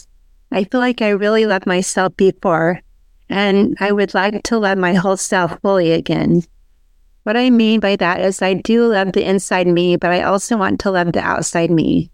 I 0.52 0.64
feel 0.66 0.80
like 0.80 1.02
I 1.02 1.10
really 1.10 1.46
loved 1.46 1.68
myself 1.68 2.18
before, 2.18 2.82
and 3.30 3.78
I 3.80 3.92
would 3.92 4.14
like 4.14 4.44
to 4.44 4.58
love 4.58 4.80
my 4.80 4.96
whole 4.96 5.18
self 5.18 5.60
fully 5.62 5.92
again. 5.92 6.42
What 7.24 7.38
I 7.38 7.52
mean 7.52 7.80
by 7.80 7.96
that 7.98 8.20
is 8.20 8.42
I 8.42 8.56
do 8.56 8.88
love 8.88 9.14
the 9.14 9.24
inside 9.24 9.68
me, 9.68 9.96
but 9.96 10.10
I 10.12 10.24
also 10.24 10.58
want 10.58 10.80
to 10.82 10.92
love 10.92 11.14
the 11.14 11.22
outside 11.22 11.70
me. 11.70 12.10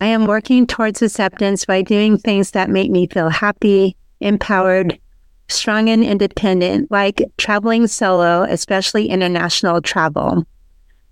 I 0.00 0.06
am 0.06 0.26
working 0.26 0.66
towards 0.66 1.02
acceptance 1.02 1.64
by 1.64 1.82
doing 1.82 2.18
things 2.18 2.50
that 2.52 2.70
make 2.70 2.90
me 2.90 3.06
feel 3.06 3.28
happy, 3.28 3.96
empowered, 4.20 4.98
strong, 5.48 5.88
and 5.88 6.04
independent, 6.04 6.90
like 6.90 7.22
traveling 7.38 7.86
solo, 7.86 8.42
especially 8.42 9.08
international 9.08 9.80
travel. 9.80 10.44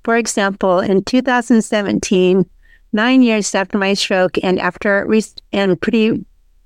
For 0.04 0.16
example, 0.16 0.80
in 0.80 1.02
2017, 1.04 2.44
nine 2.92 3.22
years 3.22 3.54
after 3.54 3.78
my 3.78 3.94
stroke 3.94 4.36
and 4.42 4.58
after 4.58 5.06
re- 5.06 5.22
and 5.52 5.80
pretty 5.80 6.24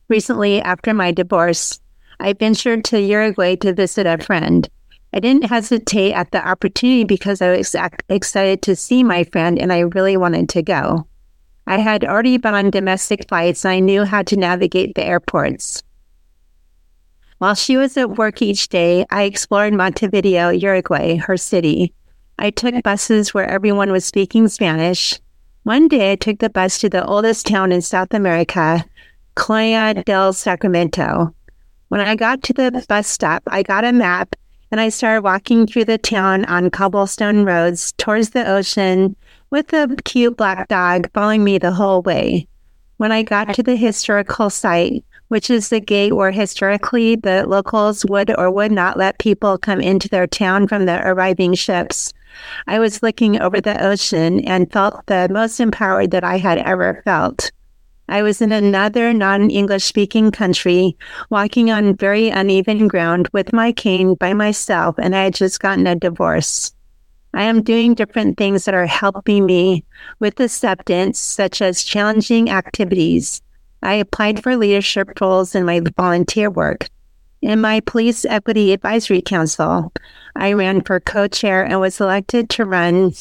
Recently, 0.09 0.63
after 0.63 0.95
my 0.95 1.13
divorce, 1.13 1.81
I 2.19 2.33
ventured 2.33 2.85
to 2.87 3.01
Uruguay 3.01 3.57
to 3.57 3.75
visit 3.75 4.07
a 4.07 4.17
friend. 4.17 4.67
I 5.13 5.21
didn't 5.21 5.45
hesitate 5.45 6.15
at 6.15 6.31
the 6.31 6.47
opportunity 6.47 7.05
because 7.05 7.43
I 7.43 7.57
was 7.57 7.77
excited 8.09 8.63
to 8.63 8.75
see 8.77 9.05
my 9.05 9.25
friend 9.25 9.59
and 9.59 9.71
I 9.71 9.81
really 9.81 10.17
wanted 10.17 10.49
to 10.51 10.63
go. 10.63 11.07
I 11.69 11.77
had 11.77 12.03
already 12.03 12.39
been 12.39 12.55
on 12.55 12.71
domestic 12.71 13.29
flights 13.29 13.63
and 13.63 13.73
I 13.73 13.81
knew 13.81 14.05
how 14.05 14.23
to 14.23 14.37
navigate 14.37 14.95
the 14.95 15.05
airports. 15.05 15.83
While 17.37 17.55
she 17.55 17.77
was 17.77 17.95
at 17.99 18.17
work 18.17 18.41
each 18.41 18.71
day, 18.71 19.05
I 19.11 19.25
explored 19.25 19.75
Montevideo, 19.75 20.49
Uruguay, 20.49 21.17
her 21.17 21.37
city. 21.37 21.93
I 22.39 22.49
took 22.49 22.83
buses 22.83 23.35
where 23.35 23.45
everyone 23.45 23.93
was 23.93 24.07
speaking 24.07 24.49
Spanish. 24.49 25.21
One 25.65 25.89
day, 25.89 26.13
I 26.13 26.17
took 26.17 26.39
the 26.39 26.49
bus 26.49 26.79
to 26.79 26.89
the 26.89 27.05
oldest 27.05 27.45
town 27.45 27.71
in 27.71 27.83
South 27.83 28.15
America, 28.15 28.83
Colonia 29.35 30.03
del 30.05 30.33
Sacramento. 30.33 31.35
When 31.89 32.01
I 32.01 32.17
got 32.17 32.43
to 32.45 32.55
the 32.55 32.83
bus 32.89 33.07
stop, 33.07 33.43
I 33.47 33.63
got 33.63 33.85
a 33.85 33.93
map 33.93 34.35
and 34.71 34.81
I 34.81 34.89
started 34.89 35.23
walking 35.23 35.67
through 35.67 35.87
the 35.87 35.99
town 35.99 36.45
on 36.45 36.71
cobblestone 36.71 37.45
roads 37.45 37.93
towards 37.93 38.31
the 38.31 38.49
ocean 38.49 39.17
with 39.51 39.73
a 39.73 39.89
cute 40.05 40.37
black 40.37 40.69
dog 40.69 41.11
following 41.13 41.45
me 41.45 41.59
the 41.59 41.73
whole 41.73 42.03
way. 42.03 42.47
When 42.99 43.13
I 43.13 43.23
got 43.23 43.55
to 43.55 43.63
the 43.63 43.77
historical 43.77 44.51
site, 44.51 45.05
which 45.29 45.51
is 45.51 45.69
the 45.69 45.81
gate 45.81 46.15
where 46.15 46.33
historically 46.33 47.17
the 47.17 47.47
locals 47.47 48.05
would 48.07 48.37
or 48.39 48.51
would 48.51 48.73
not 48.73 48.97
let 48.97 49.19
people 49.19 49.57
come 49.59 49.81
into 49.81 50.09
their 50.09 50.27
town 50.27 50.67
from 50.67 50.87
the 50.87 51.01
arriving 51.07 51.55
ships, 51.55 52.13
I 52.67 52.79
was 52.79 53.03
looking 53.03 53.41
over 53.41 53.61
the 53.61 53.83
ocean 53.85 54.41
and 54.41 54.71
felt 54.73 55.07
the 55.07 55.29
most 55.31 55.61
empowered 55.61 56.11
that 56.11 56.25
I 56.25 56.39
had 56.39 56.59
ever 56.59 57.03
felt. 57.05 57.53
I 58.11 58.23
was 58.23 58.41
in 58.41 58.53
another 58.53 59.13
non 59.13 59.51
English 59.51 59.85
speaking 59.85 60.31
country, 60.31 60.97
walking 61.29 61.71
on 61.71 61.95
very 61.95 62.31
uneven 62.31 62.89
ground 62.89 63.29
with 63.33 63.53
my 63.53 63.71
cane 63.73 64.15
by 64.15 64.33
myself, 64.33 64.95
and 64.99 65.15
I 65.15 65.25
had 65.25 65.35
just 65.35 65.61
gotten 65.61 65.87
a 65.87 65.95
divorce. 65.95 66.73
I 67.35 67.43
am 67.43 67.63
doing 67.63 67.95
different 67.95 68.39
things 68.39 68.65
that 68.65 68.75
are 68.75 68.87
helping 68.87 69.45
me 69.45 69.85
with 70.21 70.41
acceptance, 70.41 71.19
such 71.19 71.61
as 71.61 71.83
challenging 71.83 72.49
activities. 72.49 73.43
I 73.83 73.95
applied 73.95 74.43
for 74.43 74.57
leadership 74.57 75.21
roles 75.21 75.55
in 75.55 75.67
my 75.67 75.83
volunteer 75.97 76.51
work. 76.51 76.89
In 77.43 77.61
my 77.61 77.81
Police 77.81 78.25
Equity 78.25 78.73
Advisory 78.73 79.21
Council, 79.21 79.93
I 80.35 80.55
ran 80.55 80.81
for 80.81 80.99
co 80.99 81.29
chair 81.29 81.63
and 81.63 81.79
was 81.79 82.01
elected 82.01 82.49
to 82.51 82.65
run 82.65 83.13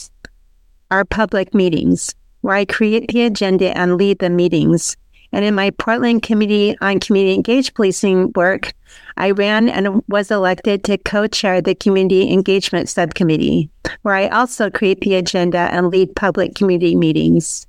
our 0.90 1.04
public 1.04 1.54
meetings, 1.54 2.16
where 2.48 2.56
I 2.56 2.64
create 2.64 3.10
the 3.10 3.24
agenda 3.24 3.78
and 3.78 3.98
lead 3.98 4.20
the 4.20 4.30
meetings. 4.30 4.96
And 5.34 5.44
in 5.44 5.54
my 5.54 5.70
Portland 5.72 6.24
Committee 6.24 6.78
on 6.80 7.02
Community 7.02 7.36
Engaged 7.36 7.76
Policing 7.76 8.32
work, 8.36 8.74
I 9.18 9.32
ran 9.32 9.68
and 9.68 10.02
was 10.08 10.32
elected 10.32 10.86
to 10.86 10.98
co 10.98 11.28
chair 11.28 11.60
the 11.60 11.76
Community 11.76 12.32
Engagement 12.32 12.88
Subcommittee, 12.88 13.70
where 14.04 14.16
I 14.16 14.30
also 14.30 14.70
create 14.70 15.02
the 15.02 15.16
agenda 15.16 15.68
and 15.74 15.90
lead 15.90 16.16
public 16.16 16.56
community 16.56 16.96
meetings, 16.96 17.68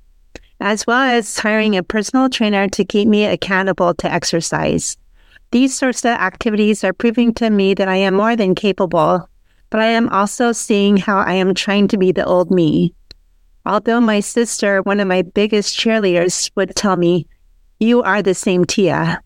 as 0.61 0.87
well 0.87 1.01
as 1.01 1.37
hiring 1.37 1.75
a 1.75 1.83
personal 1.83 2.29
trainer 2.29 2.69
to 2.69 2.85
keep 2.85 3.09
me 3.09 3.25
accountable 3.25 3.93
to 3.95 4.09
exercise. 4.09 4.95
These 5.51 5.77
sorts 5.77 6.05
of 6.05 6.11
activities 6.11 6.85
are 6.85 6.93
proving 6.93 7.33
to 7.33 7.49
me 7.49 7.73
that 7.73 7.89
I 7.89 7.97
am 7.97 8.13
more 8.13 8.37
than 8.37 8.55
capable, 8.55 9.27
but 9.71 9.81
I 9.81 9.87
am 9.87 10.07
also 10.07 10.53
seeing 10.53 10.95
how 10.95 11.17
I 11.17 11.33
am 11.33 11.53
trying 11.53 11.89
to 11.89 11.97
be 11.97 12.13
the 12.13 12.23
old 12.23 12.49
me. 12.49 12.93
Although 13.69 14.01
my 14.01 14.19
sister, 14.19 14.81
one 14.81 14.99
of 14.99 15.07
my 15.07 15.21
biggest 15.21 15.77
cheerleaders, 15.77 16.49
would 16.55 16.75
tell 16.75 16.95
me, 16.95 17.27
You 17.79 18.01
are 18.01 18.23
the 18.23 18.33
same 18.33 18.65
Tia. 18.65 19.21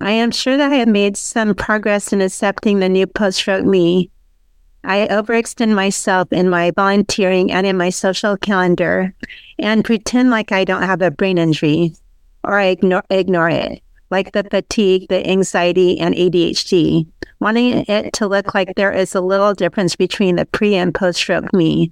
I 0.00 0.10
am 0.12 0.30
sure 0.30 0.56
that 0.56 0.70
I 0.70 0.76
have 0.76 0.86
made 0.86 1.16
some 1.16 1.56
progress 1.56 2.12
in 2.12 2.20
accepting 2.20 2.78
the 2.78 2.88
new 2.88 3.08
post 3.08 3.38
stroke 3.38 3.64
me. 3.64 4.12
I 4.84 5.08
overextend 5.10 5.74
myself 5.74 6.32
in 6.32 6.48
my 6.48 6.70
volunteering 6.70 7.50
and 7.50 7.66
in 7.66 7.76
my 7.76 7.90
social 7.90 8.36
calendar 8.36 9.12
and 9.58 9.84
pretend 9.84 10.30
like 10.30 10.52
I 10.52 10.62
don't 10.62 10.84
have 10.84 11.02
a 11.02 11.10
brain 11.10 11.36
injury 11.36 11.96
or 12.44 12.60
I 12.60 12.66
ignore, 12.66 13.02
ignore 13.10 13.50
it, 13.50 13.82
like 14.08 14.30
the 14.30 14.44
fatigue, 14.44 15.08
the 15.08 15.28
anxiety, 15.28 15.98
and 15.98 16.14
ADHD, 16.14 17.08
wanting 17.40 17.84
it 17.88 18.12
to 18.12 18.28
look 18.28 18.54
like 18.54 18.76
there 18.76 18.92
is 18.92 19.16
a 19.16 19.20
little 19.20 19.52
difference 19.52 19.96
between 19.96 20.36
the 20.36 20.46
pre 20.46 20.76
and 20.76 20.94
post 20.94 21.18
stroke 21.18 21.52
me. 21.52 21.90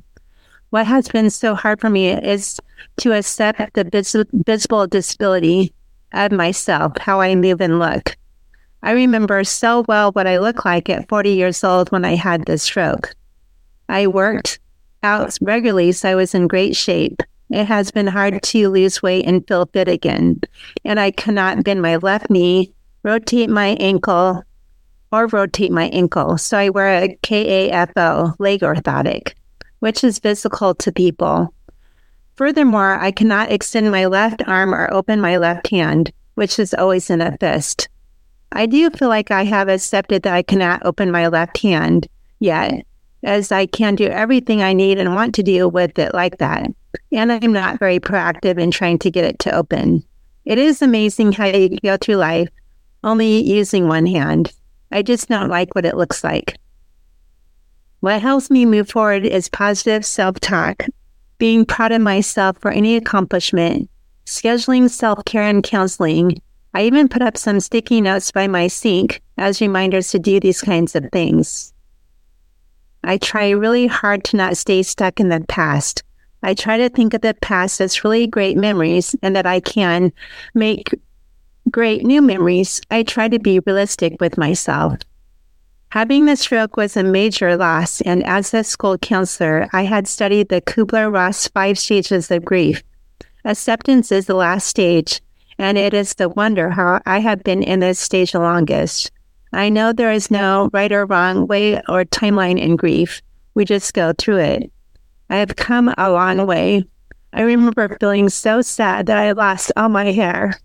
What 0.73 0.87
has 0.87 1.07
been 1.07 1.29
so 1.29 1.55
hard 1.55 1.83
for 1.83 1.91
me 1.91 2.09
is 2.09 2.59
to 3.00 3.12
accept 3.12 3.75
the 3.75 3.85
vis- 3.85 4.17
visible 4.33 4.87
disability 4.87 5.75
of 6.14 6.33
myself, 6.33 6.97
how 6.97 7.21
I 7.21 7.35
move 7.35 7.61
and 7.61 7.79
look. 7.79 8.17
I 8.83 8.93
remember 8.93 9.45
so 9.45 9.85
well 9.87 10.12
what 10.12 10.26
I 10.26 10.38
looked 10.38 10.64
like 10.64 10.88
at 10.88 11.11
40 11.11 11.29
years 11.29 11.62
old 11.62 11.93
when 11.93 12.07
I 12.07 12.14
had 12.14 12.47
the 12.47 12.57
stroke. 12.57 13.14
I 13.90 14.07
worked 14.07 14.61
out 15.03 15.37
regularly, 15.42 15.92
so 15.92 16.09
I 16.09 16.14
was 16.14 16.35
in 16.35 16.49
great 16.49 16.75
shape. 16.75 17.20
It 17.51 17.66
has 17.66 17.90
been 17.90 18.07
hard 18.07 18.42
to 18.42 18.70
lose 18.70 19.03
weight 19.03 19.27
and 19.27 19.47
feel 19.47 19.66
fit 19.75 19.88
again. 19.88 20.40
And 20.87 20.99
I 20.99 21.11
cannot 21.11 21.64
bend 21.64 21.83
my 21.83 21.97
left 21.97 22.31
knee, 22.31 22.73
rotate 23.03 23.51
my 23.51 23.77
ankle, 23.79 24.42
or 25.12 25.27
rotate 25.27 25.70
my 25.70 25.88
ankle. 25.88 26.38
So 26.38 26.57
I 26.57 26.70
wear 26.70 27.03
a 27.03 27.18
KAFO, 27.23 28.37
leg 28.38 28.61
orthotic, 28.61 29.35
which 29.83 30.05
is 30.05 30.21
physical 30.21 30.77
to 30.77 30.92
people. 30.92 31.53
Furthermore, 32.37 33.01
I 33.01 33.11
cannot 33.11 33.51
extend 33.51 33.90
my 33.90 34.07
left 34.07 34.40
arm 34.47 34.73
or 34.73 34.88
open 34.95 35.21
my 35.21 35.38
left 35.38 35.66
hand, 35.71 36.12
which 36.37 36.61
is 36.61 36.73
always 36.73 37.11
in 37.11 37.21
a 37.21 37.37
fist. 37.38 37.88
I 38.53 38.66
do 38.66 38.90
feel 38.90 39.09
like 39.09 39.33
I 39.33 39.42
have 39.42 39.68
accepted 39.68 40.23
that 40.23 40.35
I 40.35 40.42
cannot 40.42 40.87
open 40.87 41.11
my 41.11 41.27
left 41.27 41.59
hand 41.59 42.07
yet, 42.38 42.87
as 43.25 43.51
I 43.51 43.66
can 43.66 43.97
do 43.97 44.07
everything 44.07 44.62
I 44.62 44.73
need 44.73 44.99
and 44.99 45.16
want 45.16 45.35
to 45.35 45.42
do 45.42 45.68
with 45.68 45.99
it 45.99 46.14
like 46.14 46.38
that. 46.38 46.71
And 47.11 47.33
I'm 47.33 47.53
not 47.53 47.81
very 47.81 47.99
proactive 47.99 48.61
in 48.61 48.71
trying 48.71 49.01
to 49.01 49.11
get 49.11 49.25
it 49.25 49.40
to 49.40 49.53
open. 49.53 50.05
It 50.45 50.59
is 50.59 50.81
amazing 50.81 51.33
how 51.33 51.47
you 51.47 51.77
go 51.83 51.97
through 51.97 52.16
life 52.16 52.49
only 53.03 53.42
using 53.42 53.88
one 53.88 54.07
hand. 54.07 54.53
I 54.92 55.03
just 55.03 55.29
don't 55.29 55.51
like 55.51 55.75
what 55.75 55.85
it 55.85 55.97
looks 55.97 56.23
like. 56.23 56.57
What 58.03 58.21
helps 58.21 58.51
me 58.51 58.67
move 58.67 58.91
forward 58.91 59.25
is 59.25 59.49
positive 59.49 60.05
self 60.05 60.41
talk 60.41 60.87
being 61.38 61.65
proud 61.65 61.93
of 61.93 62.01
myself 62.01 62.59
for 62.59 62.73
any 62.73 62.97
accomplishment, 62.97 63.88
scheduling 64.27 64.91
self 64.91 65.25
care 65.25 65.45
and 65.45 65.62
counseling. 65.62 66.43
I 66.75 66.83
even 66.83 67.09
put 67.09 67.23
up 67.23 67.37
some 67.37 67.61
sticky 67.61 68.01
notes 68.01 68.33
by 68.33 68.49
my 68.49 68.67
sink 68.67 69.23
as 69.38 69.61
reminders 69.61 70.11
to 70.11 70.19
do 70.19 70.41
these 70.41 70.61
kinds 70.61 70.97
of 70.97 71.07
things. 71.12 71.73
I 73.05 73.19
try 73.19 73.51
really 73.51 73.87
hard 73.87 74.25
to 74.25 74.37
not 74.37 74.57
stay 74.57 74.83
stuck 74.83 75.21
in 75.21 75.29
the 75.29 75.45
past. 75.49 76.03
I 76.43 76.55
try 76.55 76.79
to 76.79 76.88
think 76.88 77.15
of 77.15 77.21
the 77.21 77.35
past 77.35 77.81
as 77.81 78.03
really 78.03 78.27
great 78.27 78.57
memories 78.57 79.15
and 79.23 79.37
that 79.37 79.47
I 79.47 79.61
can 79.61 80.12
make 80.55 80.93
great 81.71 82.05
new 82.05 82.21
memories. 82.21 82.81
I 82.91 83.05
try 83.05 83.29
to 83.29 83.38
be 83.38 83.61
realistic 83.61 84.17
with 84.21 84.37
myself. 84.37 84.99
Having 85.92 86.24
the 86.24 86.37
stroke 86.37 86.78
was 86.78 86.96
a 86.96 87.02
major 87.02 87.55
loss, 87.55 88.00
and 88.00 88.24
as 88.24 88.55
a 88.55 88.64
school 88.64 88.96
counselor, 88.96 89.68
I 89.74 89.83
had 89.83 90.09
studied 90.09 90.48
the 90.48 90.62
Kubler 90.62 91.12
Ross 91.12 91.48
five 91.48 91.78
stages 91.78 92.31
of 92.31 92.46
grief. 92.46 92.83
Acceptance 93.44 94.11
is 94.11 94.24
the 94.24 94.35
last 94.35 94.66
stage, 94.66 95.20
and 95.59 95.76
it 95.76 95.92
is 95.92 96.14
the 96.14 96.31
wonder 96.31 96.70
how 96.70 97.02
I 97.05 97.18
have 97.18 97.44
been 97.44 97.62
in 97.62 97.81
this 97.81 97.98
stage 97.98 98.33
the 98.33 98.38
longest. 98.38 99.11
I 99.52 99.68
know 99.68 99.92
there 99.92 100.11
is 100.11 100.31
no 100.31 100.70
right 100.72 100.90
or 100.90 101.05
wrong 101.05 101.46
way 101.46 101.76
or 101.90 102.07
timeline 102.07 102.59
in 102.59 102.76
grief. 102.76 103.20
We 103.52 103.66
just 103.66 103.92
go 103.92 104.14
through 104.16 104.38
it. 104.38 104.72
I 105.28 105.37
have 105.37 105.57
come 105.57 105.92
a 105.98 106.11
long 106.11 106.46
way. 106.46 106.87
I 107.35 107.42
remember 107.42 107.98
feeling 108.00 108.31
so 108.31 108.62
sad 108.62 109.05
that 109.09 109.18
I 109.18 109.33
lost 109.33 109.70
all 109.76 109.90
my 109.90 110.11
hair, 110.11 110.59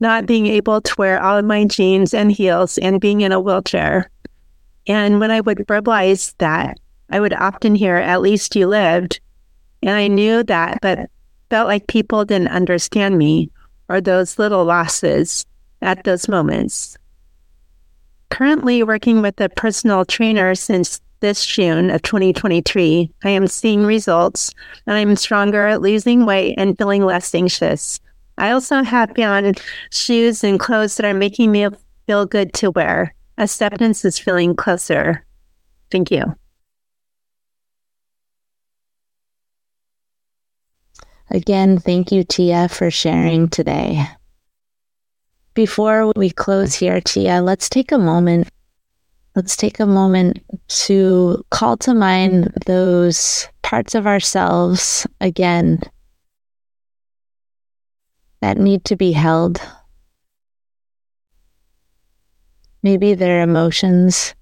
not 0.00 0.26
being 0.26 0.44
able 0.44 0.82
to 0.82 0.94
wear 0.98 1.22
all 1.22 1.38
of 1.38 1.46
my 1.46 1.64
jeans 1.64 2.12
and 2.12 2.30
heels, 2.30 2.76
and 2.76 3.00
being 3.00 3.22
in 3.22 3.32
a 3.32 3.40
wheelchair. 3.40 4.10
And 4.86 5.20
when 5.20 5.30
I 5.30 5.40
would 5.40 5.58
verbalize 5.58 6.34
that, 6.38 6.78
I 7.10 7.20
would 7.20 7.32
often 7.32 7.74
hear, 7.74 7.96
at 7.96 8.20
least 8.20 8.56
you 8.56 8.66
lived. 8.66 9.20
And 9.82 9.92
I 9.92 10.08
knew 10.08 10.42
that, 10.44 10.78
but 10.80 11.10
felt 11.50 11.68
like 11.68 11.86
people 11.86 12.24
didn't 12.24 12.48
understand 12.48 13.18
me 13.18 13.50
or 13.88 14.00
those 14.00 14.38
little 14.38 14.64
losses 14.64 15.46
at 15.82 16.04
those 16.04 16.28
moments. 16.28 16.96
Currently 18.30 18.82
working 18.82 19.22
with 19.22 19.40
a 19.40 19.48
personal 19.48 20.04
trainer 20.04 20.54
since 20.54 21.00
this 21.20 21.44
June 21.46 21.90
of 21.90 22.02
2023, 22.02 23.10
I 23.22 23.30
am 23.30 23.46
seeing 23.46 23.84
results 23.84 24.52
and 24.86 24.96
I'm 24.96 25.16
stronger 25.16 25.66
at 25.66 25.82
losing 25.82 26.26
weight 26.26 26.54
and 26.58 26.76
feeling 26.76 27.04
less 27.04 27.34
anxious. 27.34 28.00
I 28.36 28.50
also 28.50 28.82
have 28.82 29.12
found 29.16 29.60
shoes 29.90 30.42
and 30.42 30.58
clothes 30.58 30.96
that 30.96 31.06
are 31.06 31.14
making 31.14 31.52
me 31.52 31.68
feel 32.06 32.26
good 32.26 32.52
to 32.54 32.70
wear 32.72 33.14
acceptance 33.38 34.04
is 34.04 34.18
feeling 34.18 34.54
closer. 34.54 35.24
Thank 35.90 36.10
you. 36.10 36.34
Again, 41.30 41.78
thank 41.78 42.12
you, 42.12 42.22
Tia, 42.22 42.68
for 42.68 42.90
sharing 42.90 43.48
today. 43.48 44.04
Before 45.54 46.12
we 46.16 46.30
close 46.30 46.74
here, 46.74 47.00
Tia, 47.00 47.40
let's 47.40 47.68
take 47.68 47.92
a 47.92 47.98
moment. 47.98 48.48
Let's 49.34 49.56
take 49.56 49.80
a 49.80 49.86
moment 49.86 50.44
to 50.86 51.44
call 51.50 51.76
to 51.78 51.94
mind 51.94 52.52
those 52.66 53.48
parts 53.62 53.94
of 53.94 54.06
ourselves 54.06 55.06
again 55.20 55.80
that 58.40 58.58
need 58.58 58.84
to 58.84 58.94
be 58.94 59.10
held 59.10 59.60
Maybe 62.84 63.14
their 63.14 63.40
emotions. 63.40 64.34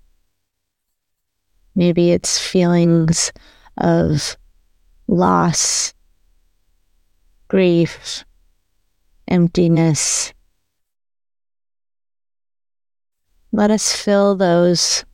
Maybe 1.77 2.11
it's 2.11 2.41
feelings 2.41 3.31
of 3.79 4.37
loss, 5.07 5.95
grief, 7.47 8.25
emptiness. 9.29 10.35
Let 13.53 13.71
us 13.71 13.95
fill 13.95 14.35
those 14.35 15.05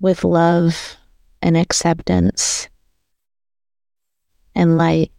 with 0.00 0.24
love 0.24 0.96
and 1.40 1.56
acceptance 1.56 2.68
and 4.56 4.76
light, 4.76 5.12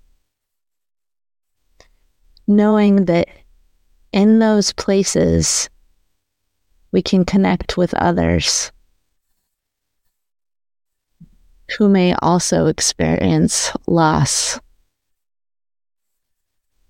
knowing 2.45 3.05
that 3.05 3.29
in 4.11 4.39
those 4.39 4.73
places 4.73 5.69
we 6.95 7.01
can 7.01 7.25
connect 7.25 7.75
with 7.75 7.93
others 7.95 8.71
who 11.77 11.89
may 11.89 12.13
also 12.21 12.67
experience 12.67 13.73
loss. 13.85 14.61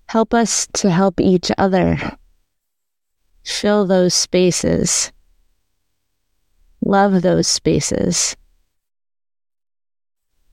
Help 0.06 0.32
us 0.32 0.68
to 0.74 0.92
help 0.92 1.20
each 1.20 1.50
other 1.58 1.98
fill 3.42 3.84
those 3.84 4.14
spaces, 4.14 5.10
love 6.80 7.22
those 7.22 7.48
spaces, 7.48 8.36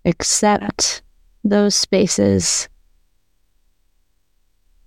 accept 0.03 1.03
those 1.43 1.75
spaces, 1.75 2.69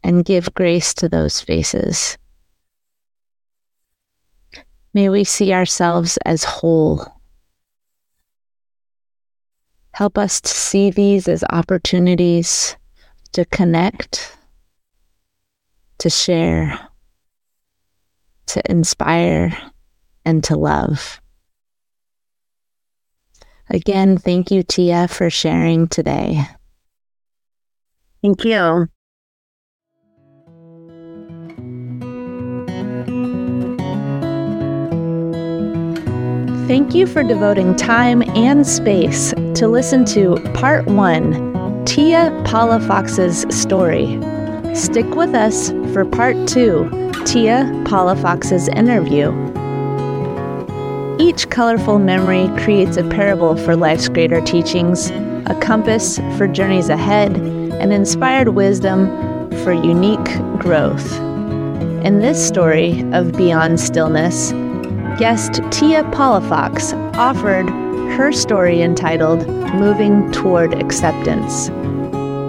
and 0.02 0.24
give 0.24 0.52
grace 0.54 0.92
to 0.92 1.08
those 1.08 1.34
spaces. 1.34 2.18
May 4.96 5.10
we 5.10 5.24
see 5.24 5.52
ourselves 5.52 6.16
as 6.24 6.42
whole 6.42 7.06
Help 9.92 10.16
us 10.16 10.40
to 10.40 10.48
see 10.48 10.90
these 10.90 11.28
as 11.28 11.44
opportunities 11.50 12.76
to 13.32 13.44
connect, 13.44 14.34
to 15.98 16.08
share, 16.08 16.88
to 18.46 18.62
inspire, 18.70 19.54
and 20.24 20.42
to 20.44 20.56
love. 20.56 21.20
Again, 23.68 24.16
thank 24.16 24.50
you, 24.50 24.62
Tia, 24.62 25.08
for 25.08 25.28
sharing 25.28 25.88
today. 25.88 26.46
Thank 28.22 28.44
you. 28.46 28.88
Thank 36.66 36.96
you 36.96 37.06
for 37.06 37.22
devoting 37.22 37.76
time 37.76 38.22
and 38.34 38.66
space 38.66 39.30
to 39.54 39.68
listen 39.68 40.04
to 40.06 40.34
part 40.52 40.84
one 40.86 41.84
Tia 41.84 42.42
Palafox's 42.44 43.46
story. 43.56 44.18
Stick 44.74 45.06
with 45.14 45.32
us 45.32 45.70
for 45.92 46.04
part 46.04 46.34
two 46.48 46.90
Tia 47.24 47.70
Palafox's 47.84 48.66
interview. 48.66 49.30
Each 51.20 51.48
colorful 51.50 52.00
memory 52.00 52.48
creates 52.60 52.96
a 52.96 53.08
parable 53.10 53.56
for 53.56 53.76
life's 53.76 54.08
greater 54.08 54.40
teachings, 54.40 55.10
a 55.46 55.56
compass 55.62 56.18
for 56.36 56.48
journeys 56.48 56.88
ahead, 56.88 57.36
and 57.36 57.92
inspired 57.92 58.48
wisdom 58.48 59.06
for 59.62 59.72
unique 59.72 60.58
growth. 60.58 61.16
In 62.04 62.18
this 62.18 62.44
story 62.44 63.02
of 63.12 63.34
Beyond 63.34 63.78
Stillness, 63.78 64.52
guest 65.18 65.62
Tia 65.70 66.04
Palafox 66.04 66.92
offered 67.16 67.68
her 68.16 68.32
story 68.32 68.82
entitled 68.82 69.46
Moving 69.74 70.30
Toward 70.30 70.74
Acceptance. 70.74 71.70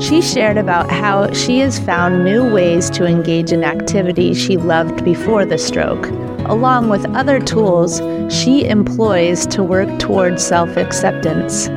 She 0.03 0.21
shared 0.21 0.57
about 0.57 0.91
how 0.91 1.31
she 1.31 1.59
has 1.59 1.79
found 1.79 2.25
new 2.25 2.53
ways 2.53 2.89
to 2.91 3.05
engage 3.05 3.53
in 3.53 3.63
activities 3.63 4.37
she 4.39 4.57
loved 4.57 5.05
before 5.05 5.45
the 5.45 5.57
stroke, 5.57 6.07
along 6.49 6.89
with 6.89 7.05
other 7.15 7.39
tools 7.39 8.01
she 8.33 8.67
employs 8.67 9.47
to 9.47 9.63
work 9.63 9.97
toward 9.97 10.39
self 10.39 10.75
acceptance. 10.75 11.69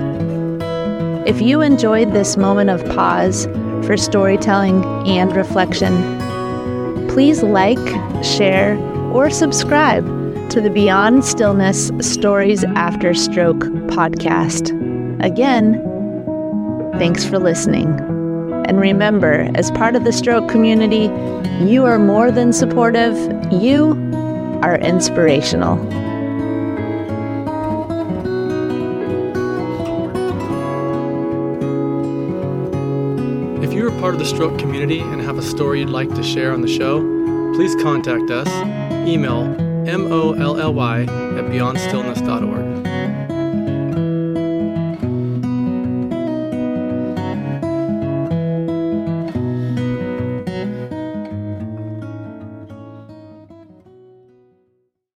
If 1.24 1.40
you 1.40 1.60
enjoyed 1.60 2.12
this 2.12 2.36
moment 2.36 2.68
of 2.68 2.84
pause 2.96 3.46
for 3.86 3.96
storytelling 3.96 4.84
and 5.06 5.34
reflection, 5.36 6.18
please 7.08 7.44
like, 7.44 7.78
share, 8.24 8.76
or 9.12 9.30
subscribe 9.30 10.19
to 10.50 10.60
the 10.60 10.68
Beyond 10.68 11.24
Stillness 11.24 11.92
Stories 12.00 12.64
After 12.64 13.14
Stroke 13.14 13.60
podcast. 13.86 14.72
Again, 15.24 15.80
thanks 16.98 17.24
for 17.24 17.38
listening. 17.38 17.86
And 18.66 18.80
remember, 18.80 19.48
as 19.54 19.70
part 19.70 19.94
of 19.94 20.02
the 20.02 20.12
stroke 20.12 20.48
community, 20.48 21.04
you 21.64 21.84
are 21.84 22.00
more 22.00 22.32
than 22.32 22.52
supportive, 22.52 23.14
you 23.52 23.92
are 24.60 24.76
inspirational. 24.78 25.78
If 33.62 33.72
you 33.72 33.86
are 33.86 34.00
part 34.00 34.14
of 34.14 34.18
the 34.18 34.26
stroke 34.26 34.58
community 34.58 34.98
and 34.98 35.20
have 35.20 35.38
a 35.38 35.42
story 35.42 35.78
you'd 35.78 35.90
like 35.90 36.12
to 36.16 36.24
share 36.24 36.52
on 36.52 36.60
the 36.60 36.68
show, 36.68 36.98
please 37.54 37.76
contact 37.76 38.32
us. 38.32 38.48
Email 39.08 39.69
molly 39.86 40.60
at 41.38 41.44
beyondstillness.org. 41.44 42.69